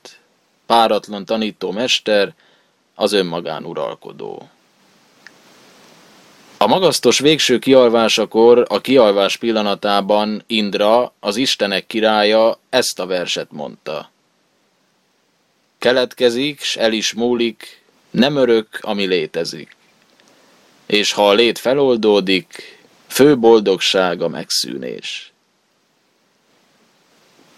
Páratlan 0.67 1.25
tanító 1.25 1.71
mester, 1.71 2.35
az 2.95 3.13
önmagán 3.13 3.65
uralkodó. 3.65 4.49
A 6.57 6.67
magasztos 6.67 7.19
végső 7.19 7.59
kialvásakor, 7.59 8.67
a 8.69 8.81
kialvás 8.81 9.37
pillanatában 9.37 10.43
Indra, 10.47 11.13
az 11.21 11.37
Istenek 11.37 11.87
királya 11.87 12.59
ezt 12.69 12.99
a 12.99 13.07
verset 13.07 13.51
mondta. 13.51 14.11
Keletkezik, 15.79 16.61
s 16.61 16.77
el 16.77 16.93
is 16.93 17.13
múlik, 17.13 17.83
nem 18.11 18.37
örök, 18.37 18.79
ami 18.81 19.07
létezik. 19.07 19.77
És 20.87 21.13
ha 21.13 21.29
a 21.29 21.33
lét 21.33 21.59
feloldódik, 21.59 22.79
fő 23.07 23.39
boldogság 23.39 24.23
a 24.23 24.29
megszűnés. 24.29 25.32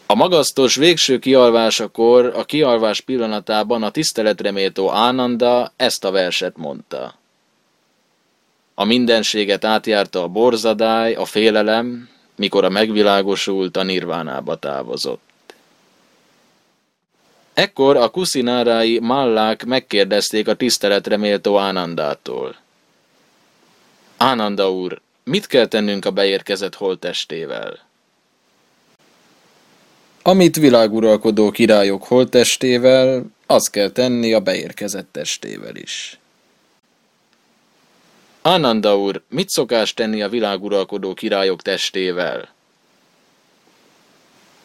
A 0.07 0.15
magasztos 0.15 0.75
végső 0.75 1.19
kialvásakor, 1.19 2.33
a 2.37 2.45
kialvás 2.45 3.01
pillanatában 3.01 3.83
a 3.83 3.91
tiszteletreméltó 3.91 4.91
Ánanda 4.91 5.73
ezt 5.77 6.05
a 6.05 6.11
verset 6.11 6.57
mondta. 6.57 7.15
A 8.75 8.85
mindenséget 8.85 9.65
átjárta 9.65 10.23
a 10.23 10.29
borzadály, 10.29 11.15
a 11.15 11.25
félelem, 11.25 12.09
mikor 12.37 12.65
a 12.65 12.69
megvilágosult 12.69 13.77
a 13.77 13.83
nirvánába 13.83 14.57
távozott. 14.57 15.55
Ekkor 17.55 17.97
a 17.97 18.09
kuszinárái 18.09 18.99
mallák 18.99 19.65
megkérdezték 19.65 20.49
a 20.49 20.55
tiszteletre 20.55 21.17
méltó 21.17 21.59
Ánandától. 21.59 22.57
Ánanda 24.17 24.71
úr, 24.71 25.01
mit 25.25 25.47
kell 25.47 25.67
tennünk 25.67 26.05
a 26.05 26.11
beérkezett 26.11 26.75
holttestével? 26.75 27.79
Amit 30.27 30.57
világuralkodó 30.57 31.51
királyok 31.51 32.05
holttestével, 32.05 33.25
azt 33.47 33.71
kell 33.71 33.91
tenni 33.91 34.33
a 34.33 34.41
beérkezett 34.41 35.09
testével 35.13 35.77
is. 35.77 36.19
Ananda 38.43 38.99
úr, 38.99 39.23
mit 39.29 39.49
szokás 39.49 39.95
tenni 39.95 40.23
a 40.23 40.29
világuralkodó 40.29 41.15
királyok 41.15 41.63
testével? 41.63 42.49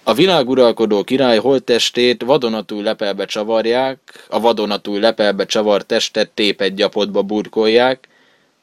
A 0.04 0.14
világuralkodó 0.14 1.04
király 1.04 1.38
holttestét 1.38 2.24
vadonatúj 2.24 2.84
lepelbe 2.84 3.26
csavarják, 3.26 4.26
a 4.30 4.40
vadonatúj 4.40 5.00
lepelbe 5.00 5.46
csavart 5.46 5.86
testet 5.86 6.30
tépet 6.30 6.76
gyapotba 6.76 7.22
burkolják, 7.22 8.08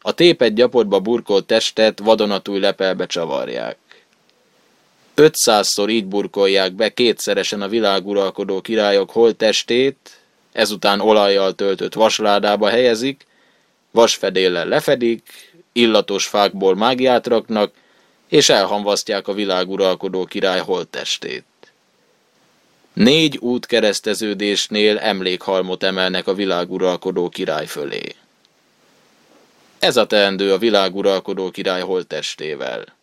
a 0.01 0.13
tépet 0.13 0.55
gyapotba 0.55 1.01
burkolt 1.01 1.47
testet 1.47 1.99
vadonatúj 1.99 2.59
lepelbe 2.59 3.07
csavarják. 3.07 3.77
500-szor 5.17 5.89
így 5.89 6.07
burkolják 6.07 6.73
be 6.73 6.89
kétszeresen 6.89 7.63
a 7.63 7.69
világuralkodó 7.69 8.61
királyok 8.61 9.11
holttestét, 9.11 9.97
ezután 10.53 11.01
olajjal 11.01 11.55
töltött 11.55 11.95
vasládába 11.95 12.69
helyezik, 12.69 13.27
vasfedéllel 13.91 14.67
lefedik, 14.67 15.23
illatos 15.73 16.27
fákból 16.27 16.75
mágiát 16.75 17.27
raknak, 17.27 17.73
és 18.29 18.49
elhamvasztják 18.49 19.29
a 19.29 19.33
világuralkodó 19.33 20.25
király 20.25 20.61
holttestét. 20.61 21.45
Négy 22.93 23.37
út 23.37 23.67
kereszteződésnél 23.67 24.99
emlékhalmot 24.99 25.83
emelnek 25.83 26.27
a 26.27 26.35
világuralkodó 26.35 27.29
király 27.29 27.67
fölé. 27.67 28.15
Ez 29.79 29.97
a 29.97 30.07
teendő 30.07 30.53
a 30.53 30.59
világuralkodó 30.59 31.51
király 31.51 31.81
holttestével. 31.81 32.96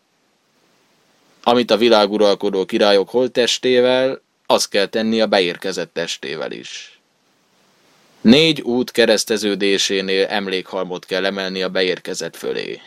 Amit 1.44 1.72
a 1.72 1.78
világuralkodó 1.78 2.66
királyok 2.66 3.10
holttestével, 3.10 4.22
azt 4.46 4.70
kell 4.70 4.86
tenni 4.86 5.22
a 5.22 5.28
beérkezett 5.28 5.94
testével 5.94 6.52
is. 6.52 7.00
Négy 8.22 8.62
út 8.62 8.92
kereszteződésénél 8.92 10.26
emlékhalmot 10.26 11.06
kell 11.06 11.26
emelni 11.26 11.62
a 11.62 11.70
beérkezett 11.70 12.36
fölé. 12.36 12.82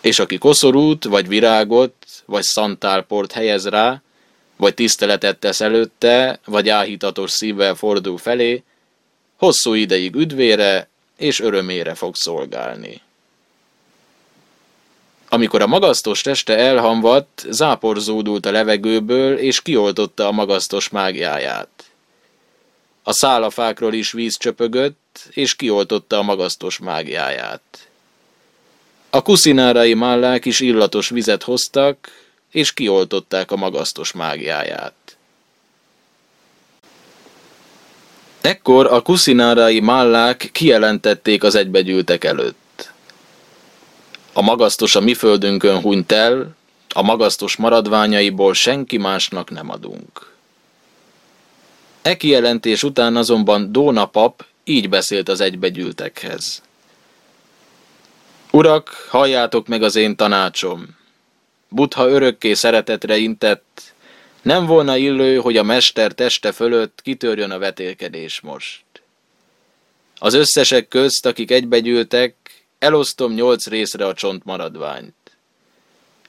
És 0.00 0.18
aki 0.18 0.38
koszorút, 0.38 1.04
vagy 1.04 1.28
virágot, 1.28 1.94
vagy 2.24 2.42
szantálport 2.42 3.32
helyez 3.32 3.66
rá, 3.66 4.02
vagy 4.56 4.74
tiszteletet 4.74 5.38
tesz 5.38 5.60
előtte, 5.60 6.40
vagy 6.44 6.68
áhítatos 6.68 7.30
szívvel 7.30 7.74
fordul 7.74 8.18
felé, 8.18 8.62
hosszú 9.36 9.74
ideig 9.74 10.14
üdvére 10.14 10.88
és 11.16 11.40
örömére 11.40 11.94
fog 11.94 12.14
szolgálni. 12.14 13.00
Amikor 15.28 15.62
a 15.62 15.66
magasztos 15.66 16.20
teste 16.20 16.56
elhamvadt, 16.56 17.46
zápor 17.50 17.98
zúdult 17.98 18.46
a 18.46 18.50
levegőből, 18.50 19.38
és 19.38 19.62
kioltotta 19.62 20.26
a 20.26 20.32
magasztos 20.32 20.88
mágiáját. 20.88 21.68
A 23.02 23.12
szálafákról 23.12 23.92
is 23.92 24.12
víz 24.12 24.36
csöpögött, 24.36 25.28
és 25.30 25.54
kioltotta 25.54 26.18
a 26.18 26.22
magasztos 26.22 26.78
mágiáját. 26.78 27.88
A 29.10 29.22
kuszinárai 29.22 29.94
mállák 29.94 30.44
is 30.44 30.60
illatos 30.60 31.08
vizet 31.08 31.42
hoztak, 31.42 32.10
és 32.50 32.72
kioltották 32.72 33.50
a 33.50 33.56
magasztos 33.56 34.12
mágiáját. 34.12 35.16
Ekkor 38.40 38.86
a 38.86 39.02
kuszinárai 39.02 39.80
mállák 39.80 40.48
kijelentették 40.52 41.42
az 41.42 41.54
egybegyűltek 41.54 42.24
előtt. 42.24 42.65
A 44.36 44.42
magasztos 44.42 44.94
a 44.94 45.00
mi 45.00 45.14
földünkön 45.14 45.80
hunyt 45.80 46.12
el, 46.12 46.56
a 46.94 47.02
magasztos 47.02 47.56
maradványaiból 47.56 48.54
senki 48.54 48.96
másnak 48.96 49.50
nem 49.50 49.70
adunk. 49.70 50.32
E 52.02 52.16
kijelentés 52.16 52.82
után 52.82 53.16
azonban 53.16 53.72
Dóna 53.72 54.06
pap 54.06 54.44
így 54.64 54.88
beszélt 54.88 55.28
az 55.28 55.40
egybegyűltekhez. 55.40 56.62
Urak, 58.50 59.06
halljátok 59.08 59.66
meg 59.66 59.82
az 59.82 59.96
én 59.96 60.16
tanácsom. 60.16 60.96
Butha 61.68 62.08
örökké 62.08 62.54
szeretetre 62.54 63.16
intett, 63.16 63.94
nem 64.42 64.66
volna 64.66 64.96
illő, 64.96 65.36
hogy 65.36 65.56
a 65.56 65.62
mester 65.62 66.12
teste 66.12 66.52
fölött 66.52 67.00
kitörjön 67.02 67.50
a 67.50 67.58
vetélkedés 67.58 68.40
most. 68.40 68.84
Az 70.18 70.34
összesek 70.34 70.88
közt, 70.88 71.26
akik 71.26 71.50
egybegyűltek, 71.50 72.45
elosztom 72.78 73.32
nyolc 73.32 73.66
részre 73.66 74.06
a 74.06 74.14
csontmaradványt. 74.14 75.14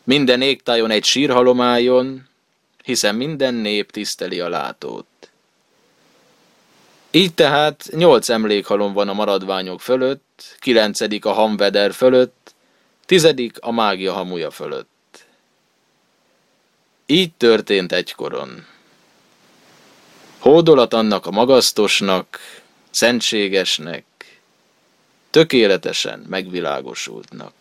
Minden 0.03 0.41
égtájon 0.41 0.91
egy 0.91 1.03
sírhalom 1.03 1.61
álljon, 1.61 2.27
hiszen 2.83 3.15
minden 3.15 3.53
nép 3.53 3.91
tiszteli 3.91 4.39
a 4.39 4.49
látót. 4.49 5.05
Így 7.11 7.33
tehát 7.33 7.83
nyolc 7.91 8.29
emlékhalom 8.29 8.93
van 8.93 9.09
a 9.09 9.13
maradványok 9.13 9.81
fölött, 9.81 10.55
kilencedik 10.59 11.25
a 11.25 11.31
hamveder 11.31 11.93
fölött, 11.93 12.55
tizedik 13.05 13.57
a 13.59 13.71
mágia 13.71 14.13
hamuja 14.13 14.51
fölött. 14.51 15.25
Így 17.05 17.33
történt 17.33 17.91
egykoron. 17.91 18.65
Hódolat 20.39 20.93
annak 20.93 21.25
a 21.25 21.31
magasztosnak, 21.31 22.39
szentségesnek, 22.91 24.05
tökéletesen 25.37 26.25
megvilágosultnak. 26.29 27.53